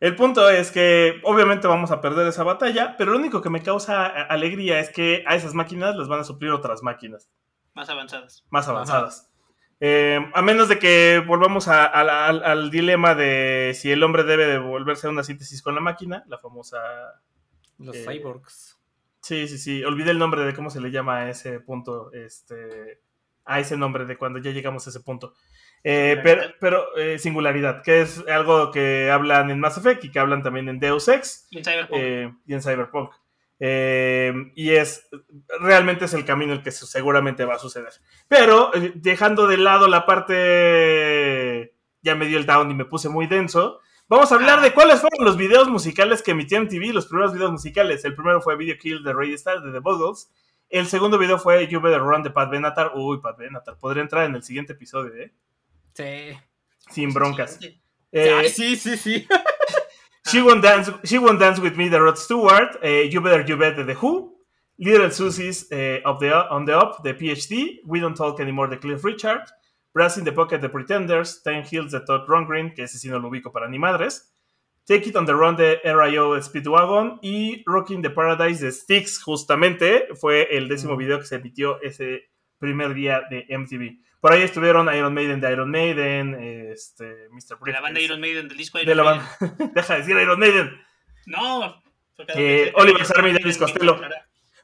[0.00, 3.62] El punto es que obviamente vamos a perder esa batalla, pero lo único que me
[3.62, 7.30] causa alegría es que a esas máquinas les van a suplir otras máquinas
[7.74, 8.44] Más avanzadas.
[8.50, 9.30] más avanzadas.
[9.78, 14.02] Eh, a menos de que volvamos a- a la- al, al dilema de si el
[14.02, 16.78] hombre debe de volverse a una síntesis con la máquina, la famosa...
[17.80, 18.78] Los Eh, cyborgs.
[19.22, 23.00] Sí, sí, sí, olvidé el nombre de cómo se le llama a ese punto, este,
[23.44, 25.34] a ese nombre de cuando ya llegamos a ese punto.
[25.82, 30.18] Eh, pero pero eh, singularidad, que es algo que hablan en Mass Effect y que
[30.18, 32.00] hablan también en Deus Ex Y en Cyberpunk.
[32.46, 33.12] y en Cyberpunk.
[34.54, 35.08] Y es
[35.60, 37.92] realmente es el camino el que seguramente va a suceder.
[38.28, 43.26] Pero dejando de lado la parte ya me dio el down y me puse muy
[43.26, 43.80] denso.
[44.10, 47.52] Vamos a hablar de cuáles fueron los videos musicales que emitió MTV, los primeros videos
[47.52, 48.04] musicales.
[48.04, 50.32] El primero fue Video Kill de Radio Star de The Buggles.
[50.68, 52.90] El segundo video fue You Better Run de Pat Benatar.
[52.96, 53.78] Uy, Pat Benatar.
[53.78, 55.32] Podría entrar en el siguiente episodio, ¿eh?
[55.94, 56.36] Sí.
[56.90, 57.52] Sin broncas.
[57.52, 57.80] Siguiente.
[58.10, 59.28] Eh, sí, sí, sí.
[60.26, 63.56] She Won't Dance, She Won't Dance With Me de Rod Stewart, eh, You Better You
[63.56, 64.36] Bet de The Who,
[64.78, 68.80] Little Susie's eh, of the, On the Up de PhD, We Don't Talk Anymore de
[68.80, 69.44] Cliff Richard,
[69.92, 73.18] Brass in the Pocket de Pretenders, Ten Hills de Todd Rundgren, que ese sí no
[73.18, 74.32] lo ubico para ni madres,
[74.86, 76.40] Take It on the Run de R.I.O.
[76.40, 81.80] Speedwagon y Rocking the Paradise de Styx, justamente fue el décimo video que se emitió
[81.82, 83.98] ese primer día de MTV.
[84.20, 87.58] Por ahí estuvieron Iron Maiden de Iron Maiden, este, Mr.
[87.64, 89.26] De la banda Iron Maiden, del disco Iron de la Maiden.
[89.40, 89.72] banda.
[89.74, 90.80] Deja de decir Iron Maiden.
[91.26, 91.82] No.
[92.34, 93.98] Eh, Oliver Sarmi y Elvis Costello.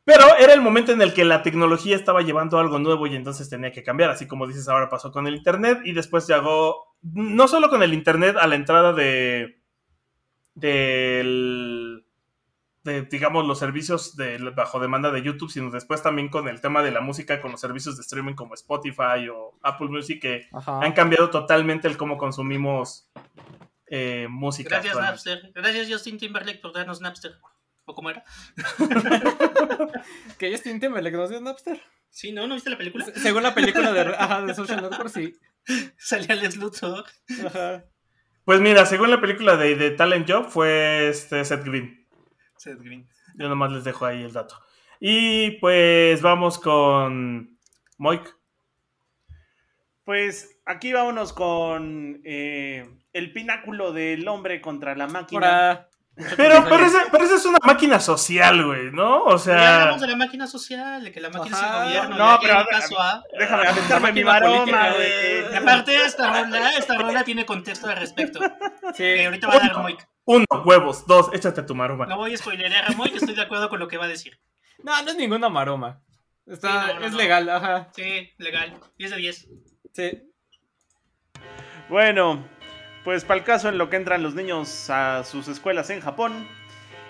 [0.07, 3.51] Pero era el momento en el que la tecnología estaba llevando algo nuevo y entonces
[3.51, 7.49] tenía que cambiar, así como dices ahora pasó con el Internet y después llegó, no
[7.49, 9.61] solo con el Internet, a la entrada de,
[10.55, 12.07] del,
[12.85, 16.85] de, digamos, los servicios de bajo demanda de YouTube, sino después también con el tema
[16.85, 20.83] de la música, con los servicios de streaming como Spotify o Apple Music, que Ajá.
[20.85, 23.11] han cambiado totalmente el cómo consumimos
[23.89, 24.77] eh, música.
[24.77, 24.97] Gracias.
[24.97, 25.51] Napster.
[25.53, 27.33] Gracias, Justin Timberlake, por darnos Napster.
[27.87, 28.25] ¿O cómo era?
[30.39, 31.81] Que Justin Timberlake nos dio Napster.
[32.11, 32.47] Sí, ¿no?
[32.47, 33.07] ¿No viste la película?
[33.15, 35.35] Según la película de, ajá, de Social Network, sí.
[35.97, 37.05] Salía Les Luthor.
[37.47, 37.85] Ajá.
[38.45, 42.07] Pues mira, según la película de, de Talent Job, fue este Seth Green.
[42.57, 43.09] Seth Green.
[43.37, 44.57] Yo nomás les dejo ahí el dato.
[45.01, 47.59] Y pues vamos con
[47.99, 48.37] Moik.
[50.05, 55.89] Pues aquí vámonos con eh, el pináculo del hombre contra la máquina.
[56.37, 59.25] Pero, pero, ese, pero ese es una máquina social, güey, ¿no?
[59.25, 61.67] O Ya sea, hablamos de la máquina social, de que la máquina Ajá.
[61.67, 62.17] es el gobierno.
[62.33, 63.23] No, pero ver, caso a...
[63.39, 65.53] Déjame aventarme mi maroma, güey.
[65.53, 68.41] Y aparte, esta rola, esta rola tiene contexto al respecto.
[68.95, 69.03] Sí.
[69.03, 70.09] Que ahorita va a dar Moik.
[70.25, 72.07] uno, huevos, dos, échate tu maroma.
[72.07, 74.39] No voy a spoilerear a Moik, estoy de acuerdo con lo que va a decir.
[74.83, 76.01] No, no es ninguna maroma.
[76.47, 77.19] Está, Sí, no, no, es no.
[77.19, 77.89] legal, ajá.
[77.95, 78.73] Sí, legal.
[78.97, 79.49] 10 de 10.
[79.93, 80.23] Sí.
[81.89, 82.49] Bueno,
[83.07, 86.47] pues para el caso en lo que entran los niños a sus escuelas en Japón.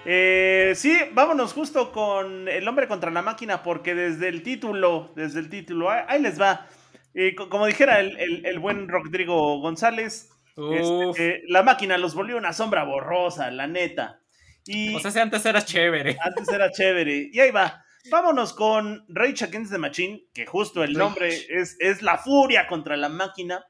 [0.05, 5.41] Eh, sí, vámonos justo con el hombre contra la máquina, porque desde el título, desde
[5.41, 6.67] el título, ahí, ahí les va.
[7.15, 12.15] Eh, co- como dijera el, el- el buen Rodrigo González, este, eh, la máquina los
[12.15, 14.21] volvió una sombra borrosa, la neta.
[14.67, 16.17] Y O sea, si antes era chévere.
[16.21, 17.31] antes era chévere.
[17.33, 17.83] Y ahí va.
[18.11, 22.97] Vámonos con Rage Against the Machine, que justo el nombre es, es la furia contra
[22.97, 23.65] la máquina.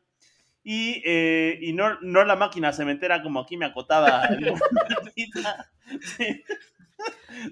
[0.68, 4.28] Y, eh, y no, no la máquina cementera como aquí me acotaba.
[6.16, 6.42] Sí.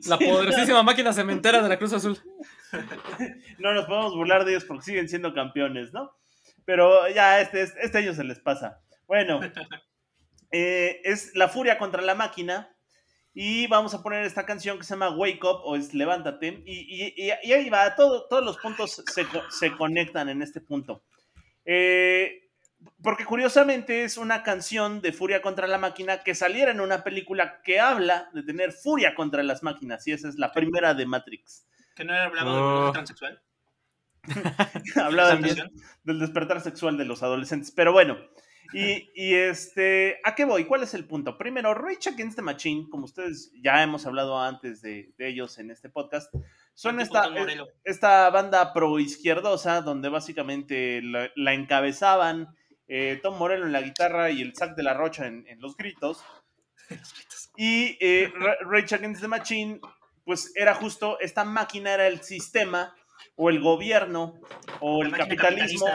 [0.08, 2.18] La Sí, poderosísima máquina cementera de la Cruz Azul.
[3.58, 6.10] no nos podemos burlar de ellos porque siguen siendo campeones, ¿no?
[6.64, 8.80] Pero ya este, este año se les pasa.
[9.06, 9.38] Bueno,
[10.50, 12.70] eh, es la furia contra la máquina.
[13.36, 16.62] Y vamos a poner esta canción que se llama Wake Up o es Levántate.
[16.66, 21.04] Y, y- y- ahí va, todo- todos los puntos se, se conectan en este punto.
[21.64, 22.43] Eh,
[23.04, 27.60] porque curiosamente es una canción de furia contra la máquina que saliera en una película
[27.62, 30.06] que habla de tener furia contra las máquinas.
[30.08, 31.66] Y esa es la primera de Matrix.
[31.94, 32.62] Que no hablaba de Oh.
[32.62, 33.42] personaje transexual.
[34.96, 37.70] Hablaba del, despertar sexual de los adolescentes.
[37.72, 38.16] Pero bueno,
[38.72, 40.64] y, y este, ¿a qué voy?
[40.64, 41.36] ¿Cuál es el punto?
[41.36, 45.70] Primero, Rage Against the Machine, como ustedes ya hemos hablado antes de, de ellos en
[45.70, 46.34] este podcast,
[46.72, 47.28] son esta,
[47.84, 52.48] esta banda pro izquierdosa donde básicamente la, la encabezaban
[52.88, 55.76] eh, Tom Morello en la guitarra y el Zack de la Rocha en, en los
[55.76, 56.22] gritos.
[57.56, 59.80] Y eh, Ra- Rage Against the Machine,
[60.24, 62.94] pues era justo, esta máquina era el sistema
[63.36, 64.34] o el gobierno
[64.80, 65.86] o el La capitalismo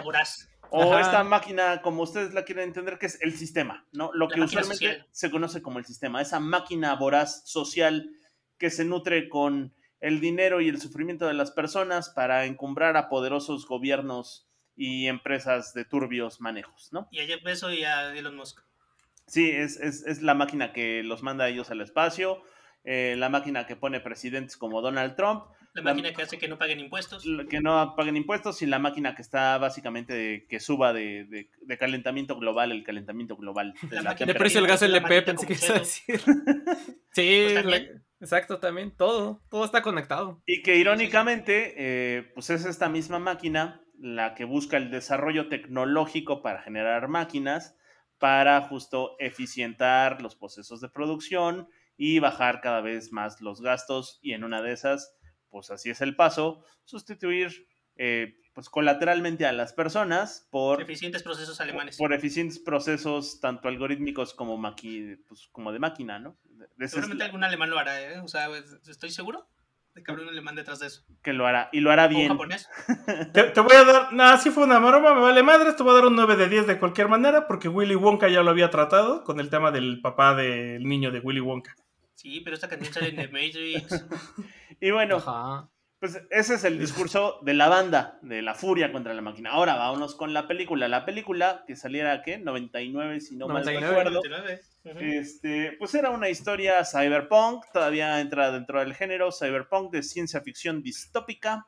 [0.71, 1.01] o Ajá.
[1.01, 4.11] esta máquina, como ustedes la quieren entender, que es el sistema, ¿no?
[4.13, 5.07] Lo La que usualmente social.
[5.11, 8.11] se conoce como el sistema, esa máquina voraz social
[8.59, 13.09] que se nutre con el dinero y el sufrimiento de las personas para encumbrar a
[13.09, 14.48] poderosos gobiernos
[14.81, 17.07] y empresas de turbios manejos, ¿no?
[17.11, 18.61] Y a Jeff Bezos y a Elon Musk.
[19.27, 22.41] Sí, es, es, es la máquina que los manda a ellos al espacio,
[22.85, 26.47] eh, la máquina que pone presidentes como Donald Trump, La La- máquina que hace que
[26.47, 27.23] no paguen impuestos.
[27.49, 31.49] que no paguen impuestos y la máquina que está básicamente de- que suba de, de-
[31.61, 33.73] de calentamiento global, el calentamiento global.
[33.83, 36.21] de La la máquina De precio del gas LP, pensé que ibas a decir.
[37.11, 38.91] sí, Pues exacto, también.
[38.95, 40.41] Todo, todo está conectado.
[40.47, 46.41] Y que irónicamente, eh, pues es esta misma máquina la que busca el desarrollo tecnológico
[46.41, 47.75] para generar máquinas,
[48.17, 54.33] para justo eficientar los procesos de producción y bajar cada vez más los gastos y
[54.33, 55.13] en una de esas,
[55.49, 61.59] pues así es el paso, sustituir eh, pues colateralmente a las personas por, Eficientes procesos
[61.59, 61.97] alemanes.
[61.97, 66.37] por eficientes procesos tanto algorítmicos como, maqui- pues, como de máquina, ¿no?
[66.43, 68.19] De- de ese Seguramente algún alemán lo hará, ¿eh?
[68.19, 68.47] O sea,
[68.87, 69.49] estoy seguro
[69.95, 71.03] de que habrá un alemán detrás de eso.
[71.23, 72.27] que lo hará y lo hará bien.
[72.29, 72.69] japonés.
[73.33, 74.13] Te, te voy a dar.
[74.13, 75.75] Nah, sí fue una broma, me vale madres.
[75.75, 78.41] Te voy a dar un 9 de 10 de cualquier manera, porque Willy Wonka ya
[78.43, 81.75] lo había tratado con el tema del papá del niño de Willy Wonka.
[82.15, 84.05] Sí, pero esta canción sale en The Matrix.
[84.81, 85.69] Y bueno, Ajá.
[85.99, 89.49] Pues ese es el discurso de la banda, de la furia contra la máquina.
[89.49, 90.87] Ahora vámonos con la película.
[90.87, 92.37] La película que saliera, ¿qué?
[92.37, 93.85] 99, si no 99.
[93.85, 94.21] mal recuerdo.
[94.29, 94.61] 99.
[94.85, 94.99] Ujú.
[94.99, 100.81] Este, pues era una historia cyberpunk, todavía entra dentro del género cyberpunk de ciencia ficción
[100.81, 101.67] distópica,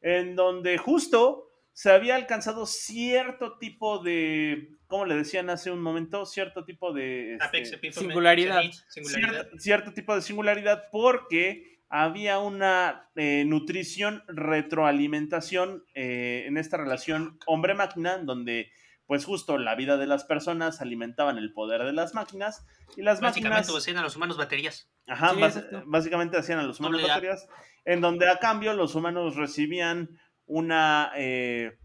[0.00, 6.26] en donde justo se había alcanzado cierto tipo de, ¿cómo le decían hace un momento?
[6.26, 7.34] Cierto tipo de...
[7.34, 8.62] este, Apex, singularidad.
[8.88, 9.30] Singularidad.
[9.30, 17.38] cierto, cierto tipo de singularidad porque había una eh, nutrición, retroalimentación eh, en esta relación
[17.46, 18.70] hombre-máquina, donde
[19.06, 23.20] pues justo la vida de las personas alimentaban el poder de las máquinas y las
[23.22, 24.90] Básicamente máquinas hacían a los humanos baterías.
[25.06, 25.82] ajá, Sí, bas- exacto.
[25.86, 27.16] básicamente hacían a los humanos Doble A.
[27.16, 27.48] baterías,
[27.86, 31.78] en donde a cambio los humanos recibían una eh,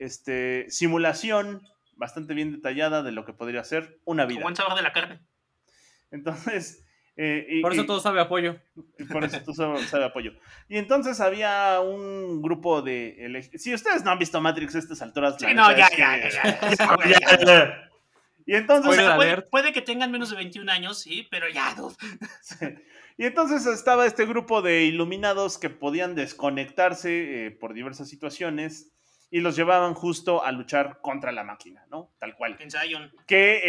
[0.00, 1.62] este, simulación
[1.94, 4.36] bastante bien detallada de lo que podría ser una vida.
[4.38, 5.20] Como buen sabor de la carne.
[6.10, 6.84] Entonces,
[7.16, 8.56] eh, y- Por eso y- todo sabe apoyo.
[8.98, 10.32] y por eso sabes, sabe apoyo.
[10.68, 13.50] Y entonces había un grupo de...
[13.56, 15.40] Si ustedes no han visto Matrix a estas alturas...
[15.40, 17.90] la Sí, no, ya, ya, ya.
[18.46, 18.94] Y entonces...
[18.96, 21.94] Spoiler puede, que tengan menos de 21 años, sí, pero ya, dude.
[23.18, 28.92] Y entonces estaba este grupo de iluminados que podían desconectarse eh, por diversas situaciones
[29.30, 32.10] y los llevaban justo a luchar contra la máquina, ¿no?
[32.18, 32.56] Tal cual.
[32.60, 33.12] En Zion.
[33.26, 33.60] Que eh,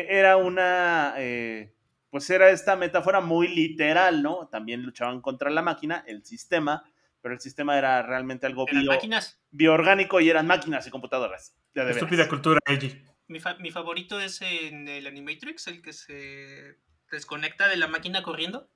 [0.00, 1.14] eh, era una...
[1.16, 1.72] eh,
[2.10, 4.48] pues era esta metáfora muy literal, ¿no?
[4.48, 6.82] También luchaban contra la máquina, el sistema,
[7.20, 9.40] pero el sistema era realmente algo Eran bio- máquinas.
[9.50, 11.54] bioorgánico y eran máquinas y computadoras.
[11.74, 11.96] de veras.
[11.96, 13.02] Estúpida cultura, Eiji.
[13.28, 16.78] Mi, fa- mi favorito es en el Animatrix, el que se
[17.10, 18.70] desconecta de la máquina corriendo.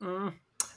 [0.00, 0.28] Mm,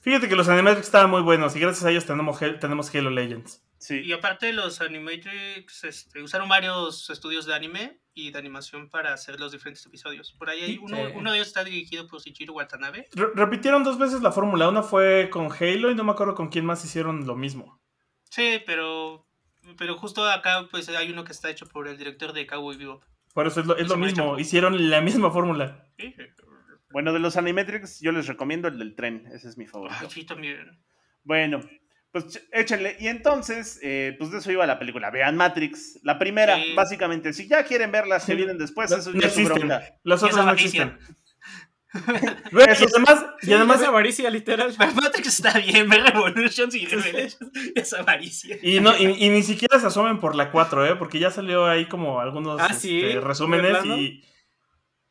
[0.01, 3.63] Fíjate que los Animatrix estaban muy buenos y gracias a ellos tenemos, tenemos Halo Legends.
[3.77, 3.99] Sí.
[4.01, 9.39] Y aparte los Animatrix este, usaron varios estudios de anime y de animación para hacer
[9.39, 10.33] los diferentes episodios.
[10.37, 11.13] Por ahí hay uno, Sí.
[11.15, 13.07] uno de ellos está dirigido por Shichiro Watanabe.
[13.13, 14.67] Re- repitieron dos veces la fórmula.
[14.69, 17.81] Una fue con Halo y no me acuerdo con quién más hicieron lo mismo.
[18.29, 19.25] Sí, pero,
[19.77, 23.03] pero justo acá pues hay uno que está hecho por el director de Cowboy Bebop.
[23.33, 24.33] Por eso es lo, es lo mismo.
[24.33, 25.85] hecho- Hicieron la misma fórmula.
[25.97, 26.13] Sí.
[26.91, 29.25] Bueno, de los Animatrix, yo les recomiendo el del tren.
[29.33, 30.09] Ese es mi favorito.
[30.09, 30.83] Sí, también.
[31.23, 31.61] Bueno,
[32.11, 32.97] pues ch- échenle.
[32.99, 35.09] Y entonces, eh, pues de eso iba la película.
[35.11, 35.99] Vean Matrix.
[36.03, 36.73] La primera, Sí.
[36.75, 37.33] básicamente.
[37.33, 39.95] Si ya quieren ver las que vienen después, eso no ya es su bronca.
[40.03, 40.97] Las otras no existen.
[41.93, 44.73] Eso y además, y sí, además es avaricia, literal.
[44.95, 47.51] Matrix está bien, ve Revolutions y Revelations.
[47.75, 48.57] Es avaricia.
[48.61, 50.95] Y, no, y, y ni siquiera se asomen por la 4, ¿eh?
[50.95, 53.01] Porque ya salió ahí como algunos Ah, ¿sí?
[53.01, 54.23] este, ¿De resúmenes y...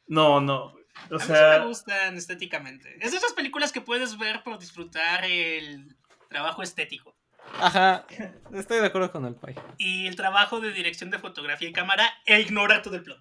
[0.06, 0.56] No, no.
[0.64, 0.72] O
[1.10, 2.96] A mí sí sea, me gustan estéticamente.
[3.00, 5.94] Es de esas películas que puedes ver por disfrutar el
[6.30, 7.14] trabajo estético.
[7.60, 8.06] Ajá,
[8.54, 9.54] estoy de acuerdo con el Pai.
[9.76, 13.18] Y el trabajo de dirección de fotografía y cámara e ignorar todo el plot.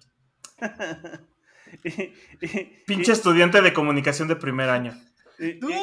[2.86, 4.94] Pinche estudiante de comunicación de primer año.
[5.38, 5.74] ¡Dude!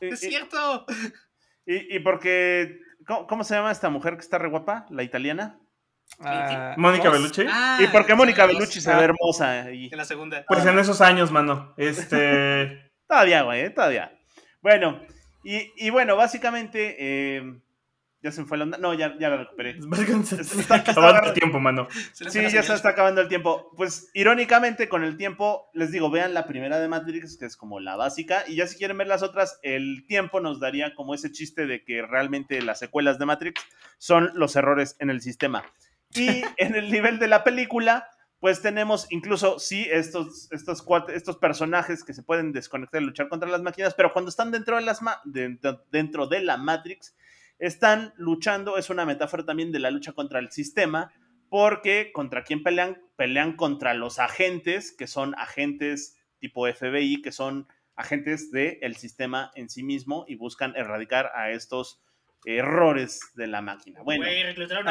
[0.00, 0.86] ¡Es cierto!
[1.66, 4.86] y- y porque ¿Cómo, cómo se llama esta mujer que está re guapa?
[4.90, 5.58] ¿La italiana?
[6.20, 7.08] Ah, Mónica.
[7.10, 7.44] Bellucci.
[7.48, 8.98] Ah, y porque Mónica Ross, Bellucci se Ah.
[8.98, 9.70] ve hermosa.
[9.70, 9.88] Y...
[9.92, 10.44] En la segunda.
[10.48, 11.74] Pues en esos años, mano.
[11.76, 12.90] Este.
[13.08, 14.12] Todavía, güey, eh, todavía.
[14.60, 15.00] Bueno,
[15.46, 16.96] y, y bueno, básicamente.
[16.98, 17.58] eh,
[18.22, 18.78] ya se me fue la onda.
[18.78, 19.76] No, ya, ya la recuperé.
[19.86, 21.86] Básicamente se Está- acabando el tiempo, mano.
[22.12, 23.70] Se Sí, ya se está acabando el tiempo.
[23.76, 27.78] Pues irónicamente, con el tiempo, les digo, vean la primera de Matrix, que es como
[27.78, 31.30] la básica, y ya si quieren ver las otras, el tiempo nos daría como ese
[31.30, 33.62] chiste de que realmente las secuelas de Matrix
[33.98, 35.64] son los errores en el sistema.
[36.14, 38.08] Y en el nivel de la película,
[38.40, 40.84] pues tenemos incluso, sí, estos, estos,
[41.14, 44.76] estos personajes que se pueden desconectar y luchar contra las máquinas, pero cuando están dentro
[44.76, 47.16] de, las ma- dentro, dentro de la Matrix,
[47.58, 51.12] están luchando, es una metáfora también de la lucha contra el sistema,
[51.48, 57.66] porque contra quién pelean, pelean contra los agentes, que son agentes tipo FBI, que son
[57.94, 62.02] agentes del sistema en sí mismo y buscan erradicar a estos
[62.44, 64.02] errores de la máquina.
[64.02, 64.32] Bueno, a a,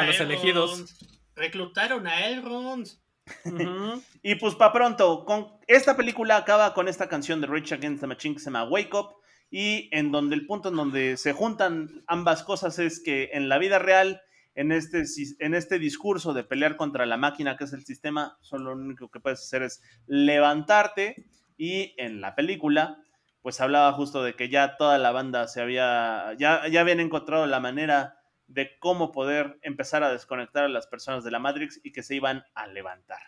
[0.06, 0.20] los Elrond.
[0.20, 0.98] elegidos.
[1.36, 2.88] Reclutaron a Elrond.
[4.22, 8.06] Y pues para pronto, con esta película acaba con esta canción de Rage Against the
[8.06, 9.16] Machine que se llama Wake Up
[9.50, 13.58] y en donde el punto en donde se juntan ambas cosas es que en la
[13.58, 14.22] vida real,
[14.54, 15.04] en este,
[15.38, 19.10] en este discurso de pelear contra la máquina que es el sistema, solo lo único
[19.10, 22.98] que puedes hacer es levantarte y en la película
[23.42, 27.46] pues hablaba justo de que ya toda la banda se había, ya, ya habían encontrado
[27.46, 31.92] la manera de cómo poder empezar a desconectar a las personas de la Matrix y
[31.92, 33.20] que se iban a levantar.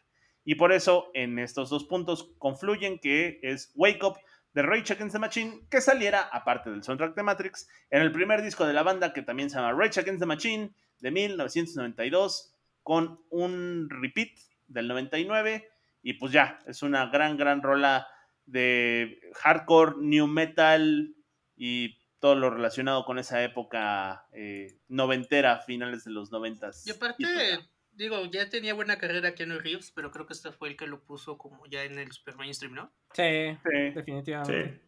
[0.45, 4.19] Y por eso en estos dos puntos confluyen que es Wake Up
[4.55, 8.43] de Rage Against the Machine, que saliera, aparte del soundtrack de Matrix, en el primer
[8.43, 13.21] disco de la banda que también se llama Rage Against the Machine de 1992, con
[13.31, 14.31] un repeat
[14.67, 15.69] del 99,
[16.03, 18.09] y pues ya, es una gran, gran rola
[18.47, 21.15] de hardcore, new metal
[21.57, 26.87] y todo lo relacionado con esa época eh, noventera, finales de los noventas.
[26.87, 27.61] Y aparte, pues
[27.93, 31.01] digo, ya tenía buena carrera Keanu Reeves, pero creo que este fue el que lo
[31.05, 32.93] puso como ya en el super mainstream, ¿no?
[33.13, 33.23] Sí,
[33.63, 33.91] Sí.
[33.95, 34.65] definitivamente.
[34.75, 34.81] Sí.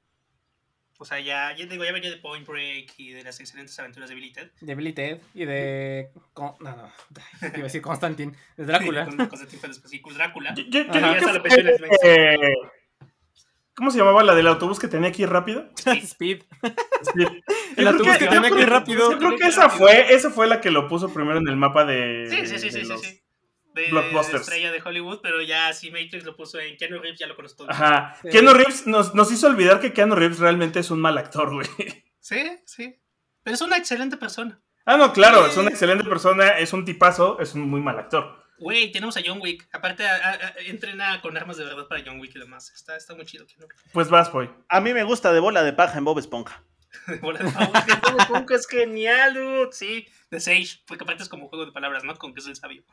[1.02, 4.10] O sea, ya, ya digo, ya venía de Point Break y de las excelentes aventuras
[4.10, 4.50] de Billy Ted.
[4.60, 6.10] De Billy Ted y de.
[6.34, 6.92] Con- No, no.
[7.40, 8.36] Iba a decir Constantine.
[8.58, 9.06] De Drácula.
[9.06, 10.52] Con Constantine fue después, y Drácula.
[10.54, 12.54] Yo- yo- yo creo Ya que fue, eh,
[13.80, 15.64] ¿Cómo se llamaba la del autobús que tenía aquí rápido?
[15.86, 16.42] Speed.
[17.14, 17.24] Sí.
[17.78, 19.10] El autobús que tenía aquí creo- rápido.
[19.12, 21.86] Yo creo que esa fue, esa fue la que lo puso primero en el mapa
[21.86, 22.26] de.
[22.28, 23.22] Sí, sí, sí, de sí, sí, sí.
[23.72, 23.84] De,
[24.36, 27.64] estrella de Hollywood, pero ya si Matrix lo puso en Keanu Reeves, ya lo conozco
[27.64, 27.70] todo.
[27.70, 28.16] Ajá.
[28.20, 28.28] Sí.
[28.28, 31.66] Keanu Reeves nos, nos hizo olvidar que Keanu Reeves realmente es un mal actor, güey.
[32.18, 32.96] Sí, sí.
[33.42, 34.60] Pero es una excelente persona.
[34.84, 35.52] Ah, no, claro, Sí.
[35.52, 38.39] es una excelente persona, es un tipazo, es un muy mal actor.
[38.60, 39.68] Güey, tenemos a John Wick.
[39.72, 42.70] Aparte, a- a- a- entrena con armas de verdad para John Wick y demás.
[42.74, 43.46] Está, está muy chido.
[43.92, 44.48] Pues vas, boy.
[44.68, 46.62] A mí me gusta de bola de paja en Bob Esponja.
[47.20, 49.68] Bola de es que Bob Esponja es genial, dude.
[49.72, 50.82] Sí, de Sage.
[50.86, 52.14] Porque aparte es como juego de palabras, ¿no?
[52.16, 52.84] Con que es el sabio.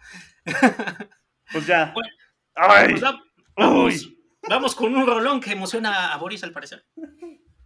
[1.51, 1.91] Pues ya.
[1.93, 2.09] Bueno,
[2.55, 2.89] ¡Ay!
[2.91, 3.24] Pues va-
[3.55, 4.20] vamos, Uy.
[4.49, 6.86] vamos con un rolón que emociona a Boris al parecer.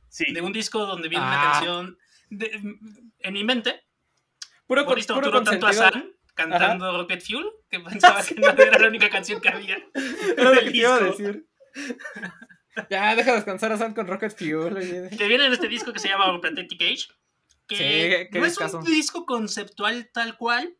[0.07, 0.31] Sí.
[0.33, 1.29] De un disco donde viene Ah.
[1.29, 1.97] una canción
[2.29, 2.51] de-
[3.19, 3.83] en mi mente.
[4.67, 5.73] Puro, Boris puro torturó tanto a.
[5.73, 9.77] San cantando Rocket Fuel que pensaba que no era la única canción que había.
[10.37, 11.45] Era lo que te iba a decir.
[12.89, 14.77] Ya, deja descansar a Sam con Rocket Fuel.
[14.77, 15.09] oye.
[15.17, 17.07] Que viene en este disco que se llama Pathetic Age.
[17.67, 18.77] Que Sí, no es discazo.
[18.79, 20.77] un disco conceptual tal cual,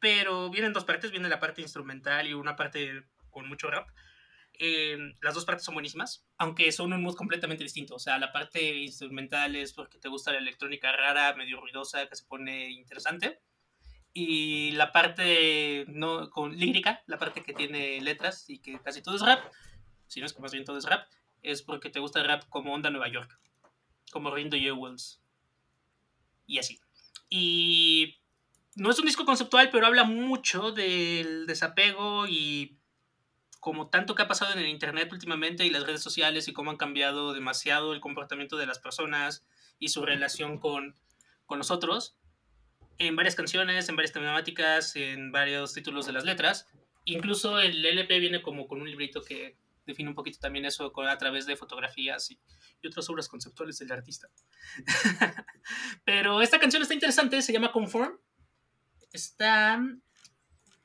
[0.00, 1.10] pero viene en dos partes.
[1.10, 3.88] Viene la parte instrumental y una parte con mucho rap.
[4.58, 7.94] Eh, las dos partes son buenísimas, aunque son un mood completamente distinto.
[7.94, 12.16] O sea, la parte instrumental es porque te gusta la electrónica rara, medio ruidosa, que
[12.16, 13.40] se pone interesante.
[14.12, 19.16] Y la parte no con lírica, la parte que tiene letras y que casi todo
[19.16, 19.40] es rap,
[20.08, 21.08] si no es que más bien todo es rap,
[21.42, 23.38] es porque te gusta el rap como onda Nueva York,
[24.10, 25.22] como Rindo Jewels.
[26.46, 26.80] Y así.
[27.28, 28.20] Y
[28.74, 32.76] no es un disco conceptual, pero habla mucho del desapego y
[33.60, 36.70] como tanto que ha pasado en el internet últimamente y las redes sociales y cómo
[36.70, 39.46] han cambiado demasiado el comportamiento de las personas
[39.78, 40.96] y su relación con,
[41.46, 42.16] con nosotros
[43.00, 46.66] en varias canciones, en varias temáticas, en varios títulos de las letras.
[47.06, 51.18] Incluso el LP viene como con un librito que define un poquito también eso a
[51.18, 52.38] través de fotografías y,
[52.86, 54.28] otras obras conceptuales del artista.
[56.04, 58.18] Pero esta canción está interesante, se llama Conform.
[59.12, 59.80] Está.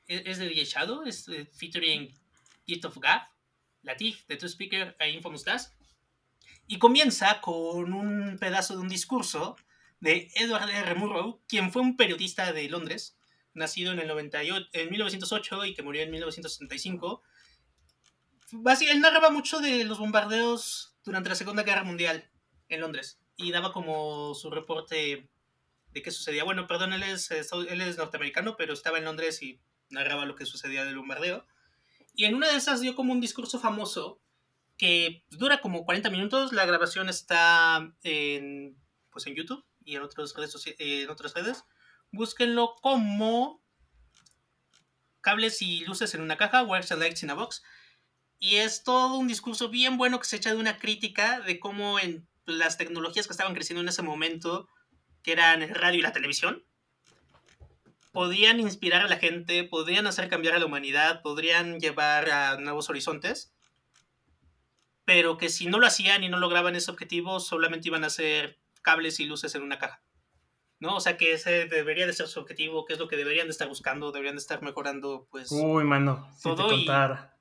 [0.06, 2.14] Es es de DJ Shadow, es eh, featuring
[2.66, 3.22] Gift of God,
[3.82, 5.74] Latif, The Two Speaker e Infamous Das.
[6.66, 9.56] Y comienza con un pedazo de un discurso
[10.00, 10.94] de Edward R.
[10.94, 13.18] Murrow, quien fue un periodista de Londres,
[13.54, 17.22] nacido en, el 98, en 1908 y que murió en 1965.
[18.52, 22.30] Basi- él narraba mucho de los bombardeos durante la Segunda Guerra Mundial
[22.68, 25.28] en Londres y daba como su reporte
[25.92, 26.44] de qué sucedía.
[26.44, 30.46] Bueno, perdón, él es, él es norteamericano, pero estaba en Londres y narraba lo que
[30.46, 31.46] sucedía del bombardeo.
[32.14, 34.20] Y en una de esas dio como un discurso famoso
[34.76, 36.52] que dura como 40 minutos.
[36.52, 38.76] La grabación está en,
[39.10, 41.64] pues en YouTube y en, otras redes socia- eh, en otras redes.
[42.10, 43.62] Búsquenlo como
[45.22, 47.62] cables y luces en una caja, wires and lights in a box.
[48.38, 51.98] Y es todo un discurso bien bueno que se echa de una crítica de cómo
[51.98, 54.68] en las tecnologías que estaban creciendo en ese momento,
[55.22, 56.64] que eran el radio y la televisión,
[58.12, 62.88] podían inspirar a la gente, podrían hacer cambiar a la humanidad, podrían llevar a nuevos
[62.88, 63.52] horizontes,
[65.04, 68.58] pero que si no lo hacían y no lograban ese objetivo, solamente iban a ser
[68.86, 70.00] cables y luces en una caja.
[70.78, 70.94] ¿No?
[70.94, 73.50] O sea que ese debería de ser su objetivo, que es lo que deberían de
[73.50, 75.50] estar buscando, deberían de estar mejorando, pues...
[75.50, 77.36] Uy, mano, si Todo te contara.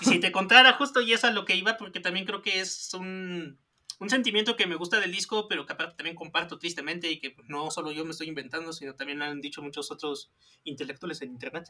[0.00, 2.60] Y si te contara justo y es a lo que iba, porque también creo que
[2.60, 3.58] es un,
[3.98, 7.36] un sentimiento que me gusta del disco, pero que aparte también comparto tristemente y que
[7.48, 10.30] no solo yo me estoy inventando, sino también han dicho muchos otros
[10.64, 11.68] intelectuales en internet.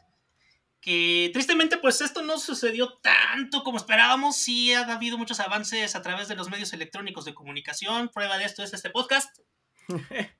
[0.81, 6.01] Que tristemente pues esto no sucedió tanto como esperábamos, sí ha habido muchos avances a
[6.01, 9.39] través de los medios electrónicos de comunicación, prueba de esto es este podcast.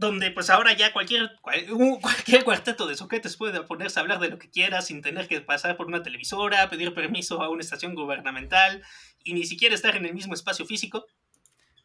[0.00, 4.38] donde pues ahora ya cualquier, cualquier cuarteto de soquetes puede ponerse a hablar de lo
[4.38, 8.82] que quiera sin tener que pasar por una televisora, pedir permiso a una estación gubernamental
[9.22, 11.04] y ni siquiera estar en el mismo espacio físico.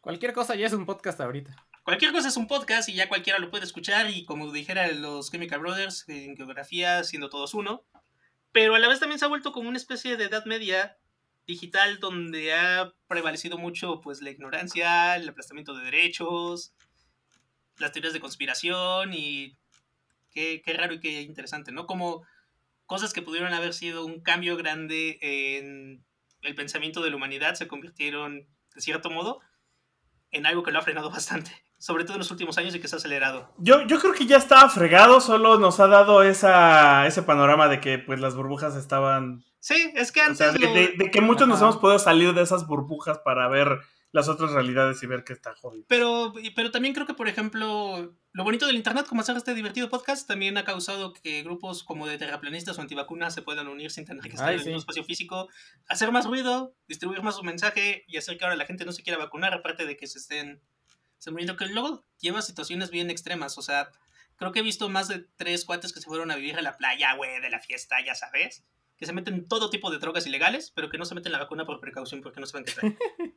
[0.00, 1.54] Cualquier cosa ya es un podcast ahorita.
[1.86, 5.30] Cualquier cosa es un podcast y ya cualquiera lo puede escuchar y como dijera los
[5.30, 7.84] Chemical Brothers en geografía siendo todos uno,
[8.50, 10.98] pero a la vez también se ha vuelto como una especie de edad media
[11.46, 16.74] digital donde ha prevalecido mucho pues la ignorancia, el aplastamiento de derechos,
[17.78, 19.56] las teorías de conspiración y
[20.32, 21.86] qué, qué raro y qué interesante, ¿no?
[21.86, 22.26] Como
[22.86, 26.04] cosas que pudieron haber sido un cambio grande en
[26.42, 29.40] el pensamiento de la humanidad se convirtieron, de cierto modo,
[30.32, 32.88] en algo que lo ha frenado bastante, sobre todo en los últimos años y que
[32.88, 33.52] se ha acelerado.
[33.58, 37.80] Yo, yo creo que ya estaba fregado, solo nos ha dado esa, ese panorama de
[37.80, 39.44] que pues las burbujas estaban...
[39.60, 41.98] Sí, es que O antes sea, de, lo- de- de que muchos nos hemos podido
[41.98, 43.78] salir de esas burbujas para ver
[44.12, 45.84] las otras realidades y ver que está jodido.
[45.88, 49.90] Pero, pero también creo que, por ejemplo, lo bonito del Internet, como hacer este divertido
[49.90, 54.06] podcast, también ha causado que grupos como de terraplanistas o antivacunas se puedan unir sin
[54.06, 54.68] tener que estar Ay, en el sí.
[54.70, 55.48] mismo espacio físico,
[55.88, 59.02] hacer más ruido, distribuir más su mensaje y hacer que ahora la gente no se
[59.02, 60.62] quiera vacunar, aparte de que se estén,
[61.18, 63.58] se muriendo, que luego lleva situaciones bien extremas.
[63.58, 63.90] O sea,
[64.36, 66.76] creo que he visto más de tres cuates que se fueron a vivir a la
[66.76, 68.64] playa, güey, de la fiesta, ya sabes,
[68.96, 71.66] que se meten todo tipo de drogas ilegales, pero que no se meten la vacuna
[71.66, 72.96] por precaución porque no saben qué trae.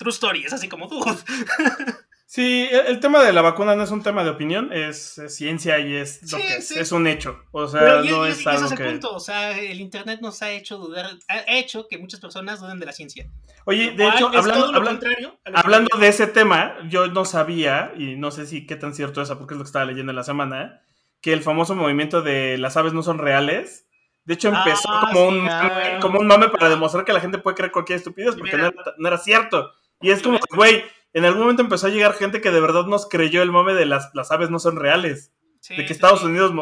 [0.00, 0.98] True story, es así como tú.
[2.32, 5.34] Sí, el, el tema de la vacuna no es un tema de opinión, es, es
[5.34, 6.78] ciencia y es lo Sí, que es, sí.
[6.78, 7.42] es un hecho.
[7.50, 8.84] O sea, Pero no es ese algo es el que...
[8.84, 12.78] punto, o sea, el internet nos ha hecho dudar, ha hecho que muchas personas duden
[12.78, 13.28] de la ciencia.
[13.64, 16.00] Oye, de hecho, hablando, hablando creía.
[16.00, 19.54] de ese tema, yo no sabía, y no sé si qué tan cierto es, porque
[19.54, 20.82] es lo que estaba leyendo en la semana,
[21.20, 23.88] que el famoso movimiento de las aves no son reales,
[24.24, 25.98] de hecho empezó Ah, como, sí, un, ah.
[26.00, 28.74] como un mame para demostrar que la gente puede creer cualquier estupidez, porque no Mira.
[28.84, 29.72] era, no era cierto.
[30.00, 32.86] Y es ¿Y como, güey, en algún momento empezó a llegar gente que de verdad
[32.86, 35.94] nos creyó el mame de las, las aves no son reales, Sí, de que sí,
[35.94, 36.26] Estados sí.
[36.26, 36.52] Unidos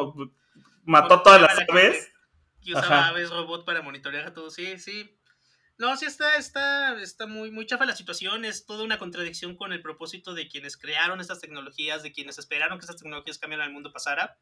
[0.84, 2.12] mató a todas las aves.
[2.62, 3.09] Y usaba Ajá.
[3.09, 5.14] aves robot para monitorear a todos, sí, sí.
[5.78, 9.72] No, sí está, está, está muy, muy chafa la situación, es toda una contradicción con
[9.72, 13.72] el propósito de quienes crearon estas tecnologías, de quienes esperaron que estas tecnologías cambiaran al
[13.72, 14.39] mundo pasara.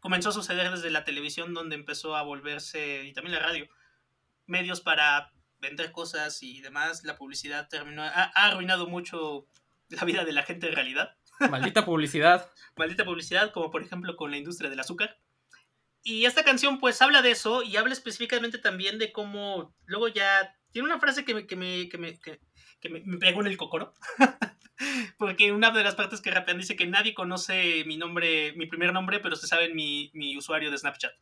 [0.00, 3.66] Comenzó a suceder desde la televisión, donde empezó a volverse, y también la radio,
[4.44, 5.32] medios para
[5.64, 7.04] vender cosas y demás.
[7.04, 9.48] La publicidad terminó, ha, ha arruinado mucho
[9.88, 11.16] la vida de la gente en realidad
[11.50, 12.50] Maldita publicidad.
[12.76, 15.18] maldita publicidad, como por ejemplo con la industria del azúcar.
[16.02, 20.54] Y esta canción pues habla de eso y habla específicamente también de cómo luego ya
[20.70, 22.40] tiene una frase que me, que me, que me, que,
[22.80, 23.94] que me, me pegó en el cocoro.
[25.18, 28.92] Porque una de las partes que rapean dice que nadie conoce mi nombre, mi primer
[28.92, 31.12] nombre, pero se sabe mi, mi usuario de Snapchat.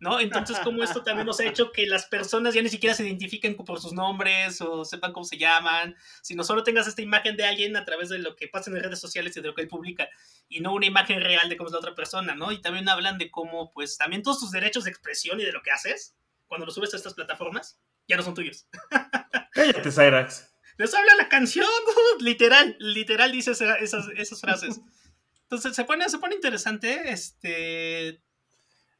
[0.00, 0.20] ¿No?
[0.20, 3.56] Entonces, como esto también nos ha hecho que las personas ya ni siquiera se identifiquen
[3.56, 7.76] por sus nombres o sepan cómo se llaman, sino solo tengas esta imagen de alguien
[7.76, 10.08] a través de lo que pasa en redes sociales y de lo que él publica
[10.48, 12.52] y no una imagen real de cómo es la otra persona, ¿no?
[12.52, 15.62] Y también hablan de cómo, pues, también todos tus derechos de expresión y de lo
[15.62, 16.14] que haces,
[16.46, 18.68] cuando lo subes a estas plataformas, ya no son tuyos.
[19.52, 20.54] Cállate, Cyrax.
[20.76, 21.66] Les habla la canción,
[22.20, 24.80] literal, literal dice esa- esas, esas frases.
[25.42, 28.22] Entonces se pone, se pone interesante, este...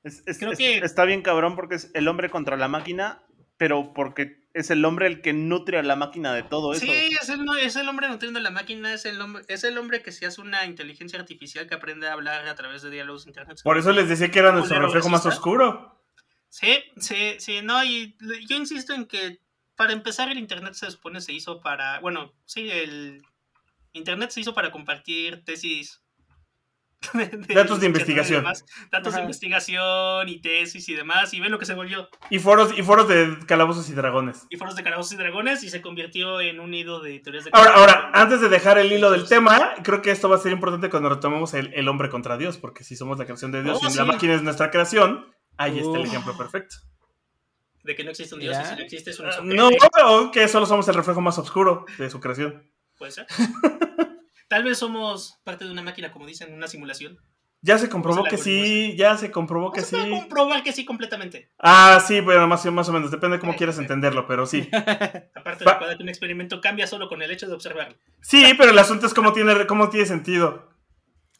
[0.02, 3.22] Es- es- Creo es- que- Está bien cabrón porque es el hombre contra la máquina,
[3.56, 6.86] pero porque es el hombre el que nutre a la máquina de todo eso.
[6.86, 10.02] Sí, es el, es el hombre nutriendo la máquina, es el, hombre, es el hombre
[10.02, 13.60] que se hace una inteligencia artificial que aprende a hablar a través de diálogos internet.
[13.62, 16.02] Por eso les decía que era nuestro reflejo más oscuro.
[16.48, 18.16] Sí, sí, sí, no, y
[18.48, 19.40] yo insisto en que
[19.76, 23.22] para empezar el internet se supone se hizo para, bueno, sí, el,
[23.92, 26.02] Internet se hizo para compartir tesis.
[27.54, 28.42] Datos de investigación.
[28.42, 31.32] demás, datos de investigación y tesis y demás.
[31.32, 32.08] Y ven lo que se volvió.
[32.30, 34.46] Y foros, y foros de calabozos y dragones.
[34.50, 37.50] Y foros de calabozos y dragones y se convirtió en un nido de teorías de
[37.52, 40.52] Ahora, ahora, antes de dejar el hilo del tema, creo que esto va a ser
[40.52, 43.78] importante cuando retomemos el, el hombre contra Dios, porque si somos la creación de Dios
[43.82, 45.26] Oh, y la máquina es nuestra creación,
[45.56, 46.76] ahí está el ejemplo perfecto.
[47.84, 49.70] De que no existe un dios y si no existe es un Ah, No,
[50.04, 52.70] o que solo somos el reflejo más oscuro de su creación.
[52.98, 53.26] Puede ser.
[54.48, 57.18] Tal vez somos parte de una máquina, como dicen, una simulación.
[57.60, 60.10] Ya se comprobó que sí, ya se comprobó que No se puede sí.
[60.20, 61.50] comprobar que sí completamente.
[61.58, 63.82] Ah, sí, bueno, más, más o menos, depende de cómo Eh, quieras eh.
[63.82, 64.68] entenderlo, pero sí.
[65.34, 67.96] Aparte Pa- recuerda que un experimento cambia solo con el hecho de observarlo.
[68.22, 70.68] Sí, pero el asunto es cómo tiene, cómo tiene sentido.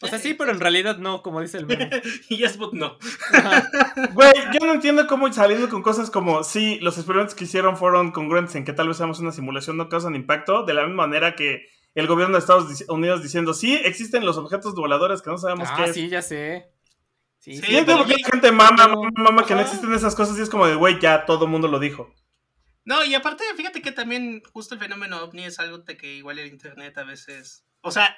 [0.01, 1.89] O sea, sí, pero en realidad no, como dice el meme.
[2.29, 2.99] y yes, but no.
[4.13, 8.11] Güey, yo no entiendo cómo saliendo con cosas como, sí, los experimentos que hicieron fueron
[8.13, 11.35] congruentes en que tal vez seamos una simulación no causan impacto, de la misma manera
[11.35, 11.67] que
[12.01, 15.82] el gobierno de Estados Unidos diciendo, sí, existen los objetos voladores que no sabemos qué
[15.82, 15.94] Ah, es.
[15.94, 16.70] sí, ya sé.
[17.38, 20.38] Sí, Sí, pero qué ya- la gente mama, mama, mama que no existen esas cosas
[20.38, 22.12] y es como de, güey, ya todo el mundo lo dijo.
[22.84, 26.38] No, y aparte, fíjate que también justo el fenómeno ovni es algo de que igual
[26.38, 27.64] el internet a veces...
[27.82, 28.16] O sea,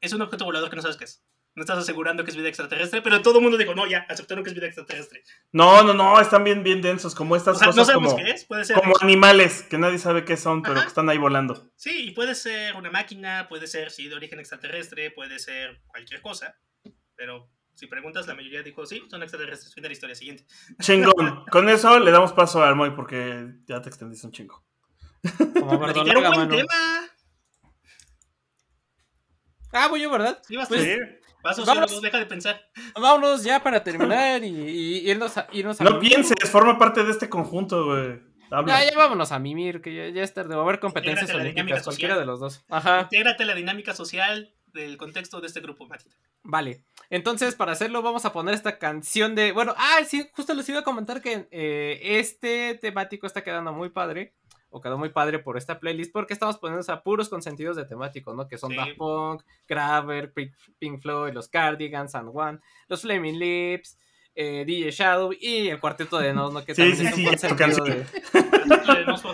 [0.00, 1.22] es un objeto volador que no sabes qué es.
[1.58, 4.44] No estás asegurando que es vida extraterrestre, pero todo el mundo dijo, no, ya, aceptaron
[4.44, 5.24] que es vida extraterrestre.
[5.50, 8.24] No, no, no, están bien, bien densos, como estas O sea, no cosas sabemos como,
[8.24, 8.76] qué es, puede ser...
[8.76, 10.82] como animales que nadie sabe qué son, pero Ajá.
[10.82, 11.68] que están ahí volando.
[11.74, 16.20] Sí, y puede ser una máquina, puede ser, sí, de origen extraterrestre, puede ser cualquier
[16.22, 16.56] cosa.
[17.16, 19.74] Pero si preguntas, la mayoría dijo, sí, son extraterrestres.
[19.74, 20.46] Fin de la historia siguiente.
[20.80, 21.44] Chingón.
[21.50, 24.64] Con eso le damos paso al Moy porque ya te extendiste un chingo.
[25.54, 26.48] Como un buen mano.
[26.56, 27.08] tema.
[29.72, 30.40] Ah, voy yo, ¿verdad?
[30.46, 31.17] Sí, vas Pues, tú.
[31.48, 31.90] Vas, vamos.
[31.90, 32.70] sociólogo, deja de pensar.
[32.94, 37.10] Vámonos ya para terminar y, y irnos a, irnos a No pienses, forma parte de
[37.10, 38.20] este conjunto, güey.
[38.50, 38.82] Habla.
[38.82, 40.54] Ya, ya vámonos a mimir, que ya, ya es tarde.
[40.54, 42.26] Va a haber competencias Intégrate a la dinámica olímpicas, cualquiera social.
[42.26, 42.64] de los dos.
[42.68, 43.00] Ajá.
[43.02, 46.14] Intégrate la dinámica social del contexto de este grupo, Matita.
[46.42, 46.82] Vale.
[47.10, 49.52] Entonces, para hacerlo, vamos a poner esta canción de.
[49.52, 53.90] Bueno, ah, sí, justo les iba a comentar que eh, este temático está quedando muy
[53.90, 54.34] padre.
[54.70, 56.12] O quedó muy padre por esta playlist.
[56.12, 58.48] Porque estamos poniendo a puros consentidos de temático, ¿no?
[58.48, 58.76] Que son Sí.
[58.76, 63.98] Daft Punk, Graver, Pink, Pink Floyd, los Cardigans, San Juan, los Flaming Lips,
[64.34, 66.64] eh, DJ Shadow y el cuarteto de Nos, ¿no?
[66.64, 68.06] Que Sí, también sí, es un consentido de.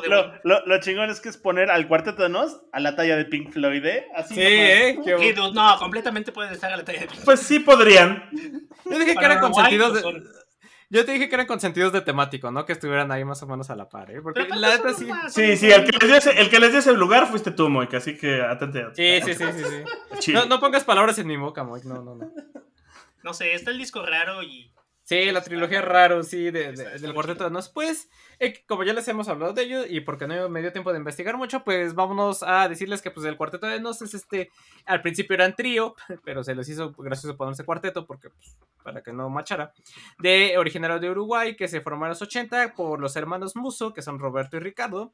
[0.08, 3.16] Lo, lo, lo chingón es que es poner al cuarteto de Nos a la talla
[3.16, 4.06] de Pink Floyd, ¿eh?
[4.14, 4.40] Así Sí.
[4.42, 4.98] ¿eh?
[5.04, 8.30] Qué no, completamente pueden estar a la talla de Pues sí podrían.
[8.84, 10.22] Yo dije que eran consentidos de.
[10.94, 12.64] Yo te dije que eran consentidos de temático, ¿no?
[12.64, 14.22] Que estuvieran ahí más o menos a la par, ¿eh?
[14.22, 15.06] Porque la neta sí.
[15.06, 17.50] más- Sí, sí, el que les dio ese, el que les dio ese lugar fuiste
[17.50, 18.84] tú, Moik, así que atente.
[18.94, 19.64] Sí, sí, sí, sí,
[20.20, 20.32] sí.
[20.32, 21.82] No, no pongas palabras en mi boca, Moik.
[21.84, 22.30] No, no, no.
[23.24, 24.70] No sé, está el disco raro y
[25.06, 27.68] Sí, la trilogía raro, sí, de, de- del cuarteto de Nos.
[27.68, 30.92] Pues, eh, como ya les hemos hablado de ello y porque no me dio tiempo
[30.92, 34.50] de investigar mucho, pues vámonos a decirles que pues el cuarteto de Nos es este,
[34.86, 35.94] al principio eran trío,
[36.24, 39.74] pero se les hizo gracioso ponerse cuarteto porque, pues, para que no machara,
[40.18, 44.00] de originario de Uruguay, que se formaron en los 80 por los hermanos Muso, que
[44.02, 45.12] son Roberto y Ricardo.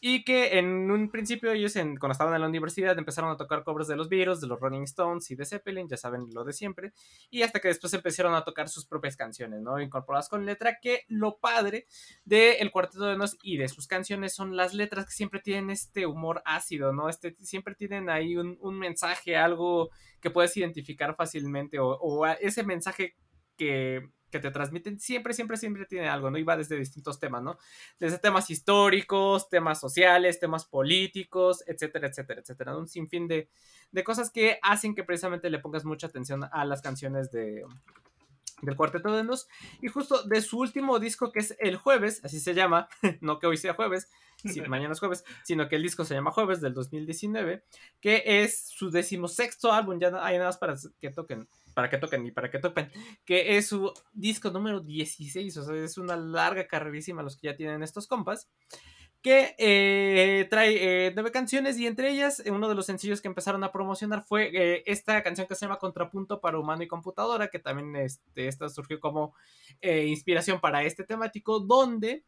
[0.00, 3.88] Y que en un principio ellos, cuando estaban en la universidad, empezaron a tocar covers
[3.88, 6.92] de los Beatles, de los Rolling Stones y de Zeppelin, ya saben lo de siempre.
[7.30, 9.80] Y hasta que después empezaron a tocar sus propias canciones, ¿no?
[9.80, 11.86] Incorporadas con letra, que lo padre
[12.24, 16.06] del Cuarteto de Nos y de sus canciones son las letras que siempre tienen este
[16.06, 17.08] humor ácido, ¿no?
[17.08, 19.90] Este, siempre tienen ahí un, un mensaje, algo
[20.20, 23.16] que puedes identificar fácilmente o, o ese mensaje
[23.56, 26.38] que, que te transmiten siempre, siempre, siempre tiene algo, ¿no?
[26.38, 27.58] Y va desde distintos temas, ¿no?
[27.98, 32.72] Desde temas históricos, temas sociales, temas políticos, etcétera, etcétera, etcétera.
[32.72, 32.78] ¿no?
[32.80, 33.48] Un sinfín de,
[33.92, 37.64] de cosas que hacen que precisamente le pongas mucha atención a las canciones de
[38.62, 39.48] del Cuarteto de Nos
[39.80, 42.88] y justo de su último disco que es El Jueves, así se llama,
[43.20, 46.30] no que hoy sea jueves, si mañana es jueves, sino que el disco se llama
[46.30, 47.64] Jueves del 2019,
[48.00, 51.98] que es su decimosexto álbum, ya no hay nada más para que toquen, para que
[51.98, 52.90] toquen y para que toquen,
[53.24, 57.56] que es su disco número 16, o sea, es una larga carrerísima los que ya
[57.56, 58.48] tienen estos compas
[59.26, 63.26] que eh, trae eh, nueve canciones y entre ellas eh, uno de los sencillos que
[63.26, 67.58] empezaron a promocionar fue esta canción que se llama Contrapunto para Humano y Computadora, que
[67.58, 69.34] también este, esta surgió como
[69.82, 72.22] inspiración para este temático, donde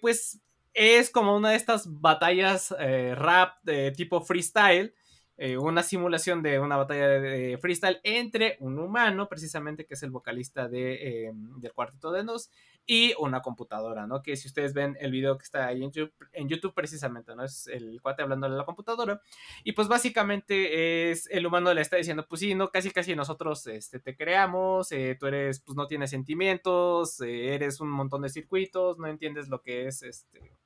[0.00, 0.40] pues
[0.72, 2.72] es como una de estas batallas
[3.16, 4.94] rap de tipo freestyle,
[5.42, 10.10] eh, una simulación de una batalla de, freestyle entre un humano, precisamente que es el
[10.10, 12.50] vocalista de, eh, del Cuarteto de Nos,
[12.84, 14.20] y una computadora, ¿no?
[14.20, 17.42] Que si ustedes ven el video que está ahí en YouTube, en YouTube precisamente, ¿no?
[17.42, 19.22] Es el cuate hablando de la computadora.
[19.64, 23.66] Y pues básicamente es el humano le está diciendo, pues sí, no, casi casi nosotros
[23.66, 28.28] este, te creamos, eh, tú eres, pues no tienes sentimientos, eh, eres un montón de
[28.28, 30.59] circuitos, no entiendes lo que es este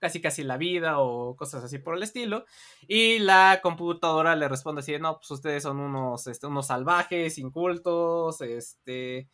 [0.00, 2.44] casi casi la vida o cosas así por el estilo.
[2.88, 8.40] Y la computadora le responde así, no, pues ustedes son unos, este, unos salvajes, incultos,
[8.40, 9.28] este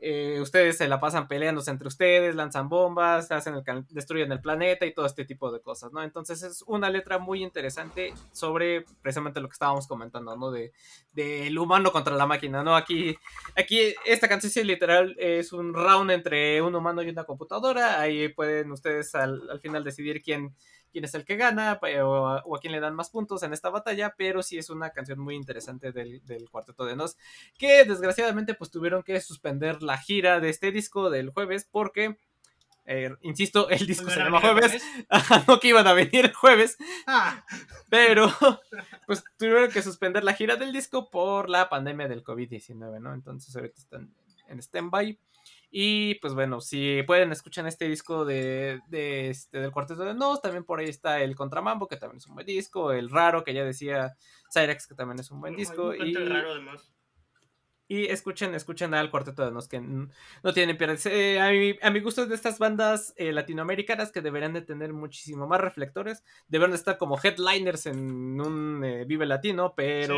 [0.00, 4.86] eh, ustedes se la pasan peleándose entre ustedes, lanzan bombas, hacen el destruyen el planeta
[4.86, 6.02] y todo este tipo de cosas, ¿no?
[6.02, 10.50] Entonces es una letra muy interesante sobre precisamente lo que estábamos comentando, ¿no?
[10.50, 10.72] De,
[11.16, 12.76] el humano contra la máquina, ¿no?
[12.76, 13.16] Aquí,
[13.56, 18.70] aquí esta canción literal es un round entre un humano y una computadora, ahí pueden
[18.70, 20.54] ustedes al, al final decidir quién
[20.90, 24.14] quién es el que gana o a, quién le dan más puntos en esta batalla,
[24.16, 27.16] pero sí es una canción muy interesante del, Cuarteto de Nos,
[27.58, 32.16] que desgraciadamente pues tuvieron que suspender la gira de este disco del jueves porque...
[32.90, 34.82] Eh, insisto, el disco se llama jueves,
[35.46, 37.44] no que iban a venir el jueves, ah.
[37.90, 38.32] pero
[39.06, 43.12] pues tuvieron que suspender la gira del disco por la pandemia del COVID-19, ¿no?
[43.12, 44.14] Entonces ahorita están
[44.48, 45.18] en stand-by.
[45.70, 50.64] Y pues bueno, si pueden escuchar este disco de, este, del Cuarteto de Nos, también
[50.64, 53.64] por ahí está el Contramambo, que también es un buen disco, el Raro, que ya
[53.64, 54.16] decía
[54.52, 55.94] Cyrex, que también es un buen disco.
[55.94, 56.90] y, raro además.
[57.90, 60.98] Y escuchen, escuchen al Cuarteto de Nos, que no tienen pierde.
[61.06, 64.60] Eh, a, mi, a mi gusto es de estas bandas eh, latinoamericanas que deberían de
[64.60, 70.14] tener muchísimo más reflectores, deberían de estar como headliners en un eh, Vive Latino, pero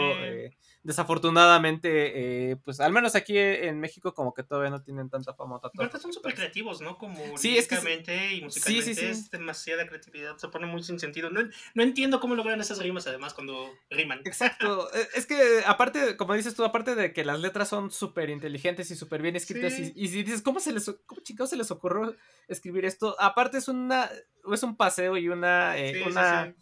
[0.83, 5.61] desafortunadamente, pues al menos aquí en México como que todavía no tienen tanta fama.
[5.77, 6.97] Pero son súper creativos, ¿no?
[6.97, 11.31] Como sí, es y musicalmente es demasiada creatividad, se pone muy sin sentido.
[11.31, 11.41] No,
[11.75, 14.21] no entiendo cómo logran esas rimas además cuando riman.
[14.25, 18.91] Exacto, es que aparte, como dices tú, aparte de que las letras son súper inteligentes
[18.91, 19.79] y súper bien escritas.
[19.79, 22.17] Y, si dices, ¿cómo se les, cómo se les ocurrió
[22.49, 23.17] escribir esto?
[23.21, 24.11] Aparte es una,
[24.53, 26.55] es un paseo y una, eh, una,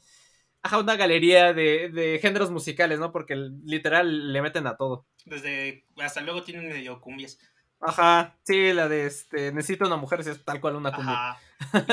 [0.81, 3.13] una galería de, géneros musicales, ¿no?
[3.13, 5.07] Porque literal le meten a todo.
[5.25, 7.39] Desde, hasta luego tienen medio cumbias.
[7.81, 11.37] Ajá, sí, la de este, necesito una mujer, es tal cual una cumbia.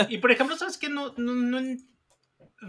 [0.09, 0.89] Y, por ejemplo, ¿sabes qué?
[0.89, 1.77] No, no, no,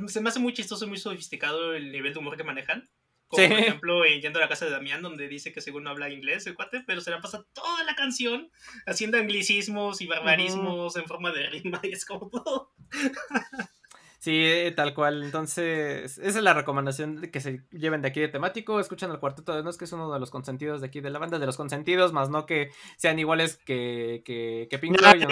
[0.08, 2.88] se me hace muy chistoso y muy sofisticado el nivel de humor que manejan.
[3.28, 5.90] Como por ejemplo en Yendo a la casa de Damián, donde dice que según no
[5.90, 8.52] habla inglés el cuate, pero se la pasa toda la canción
[8.86, 12.72] haciendo anglicismos y barbarismos en forma de rima y es como todo.
[14.26, 15.22] Sí, eh, tal cual.
[15.22, 18.80] Entonces, esa es la recomendación de que se lleven de aquí de temático.
[18.80, 21.20] Escuchan el cuarteto de Nos, que es uno de los consentidos de aquí de la
[21.20, 25.28] banda, de los consentidos, más no que sean iguales que, que, que Pink Floyd.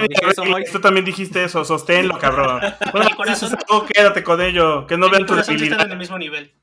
[0.71, 2.61] Tú también dijiste eso, sosténlo, cabrón.
[2.93, 3.59] Bueno, corazón,
[3.93, 5.87] quédate con ello, que no vean tu debilidad.
[5.87, 6.55] en el mismo nivel.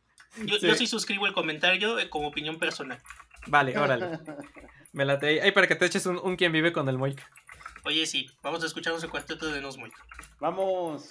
[0.46, 0.68] Yo sí.
[0.68, 3.00] yo sí suscribo el comentario eh, como opinión personal.
[3.48, 4.20] Vale, órale.
[4.94, 7.22] Me late ahí para que te eches un, un quien vive con el Moik.
[7.84, 9.94] Oye, sí, vamos a escucharnos el cuarteto de Nos Moik.
[10.40, 11.10] Vamos.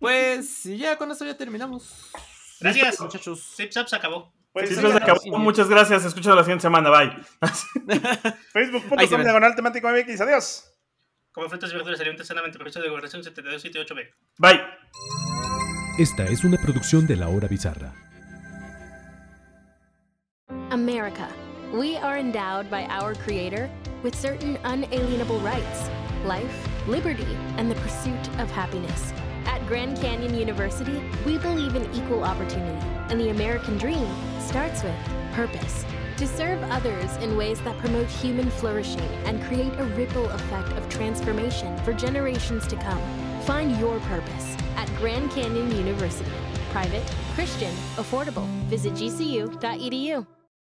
[0.00, 2.10] Pues ya con eso ya terminamos.
[2.58, 3.54] Gracias, muchachos.
[3.54, 4.32] Zip se acabó.
[4.52, 5.38] Pues sí, se acabó.
[5.38, 6.04] Muchas gracias.
[6.04, 6.90] Escucho la siguiente semana.
[6.90, 7.16] Bye.
[8.52, 10.20] Facebook.com diagonal temático MX.
[10.22, 10.64] Adiós.
[11.32, 14.10] Como frutas y verduras alimentos sanamente, profesor de gobernación 7278B.
[14.38, 14.60] Bye.
[15.98, 17.94] Esta es una producción de La Hora Bizarra.
[20.70, 21.28] America.
[21.72, 23.68] We are endowed by our Creator
[24.02, 25.88] with certain unalienable rights
[26.24, 27.26] life, liberty,
[27.56, 29.12] and the pursuit of happiness.
[29.70, 34.08] At Grand Canyon University, we believe in equal opportunity, and the American dream
[34.40, 34.96] starts with
[35.32, 35.84] purpose.
[36.16, 40.88] To serve others in ways that promote human flourishing and create a ripple effect of
[40.88, 43.00] transformation for generations to come.
[43.42, 46.32] Find your purpose at Grand Canyon University.
[46.72, 48.48] Private, Christian, affordable.
[48.66, 50.26] Visit gcu.edu.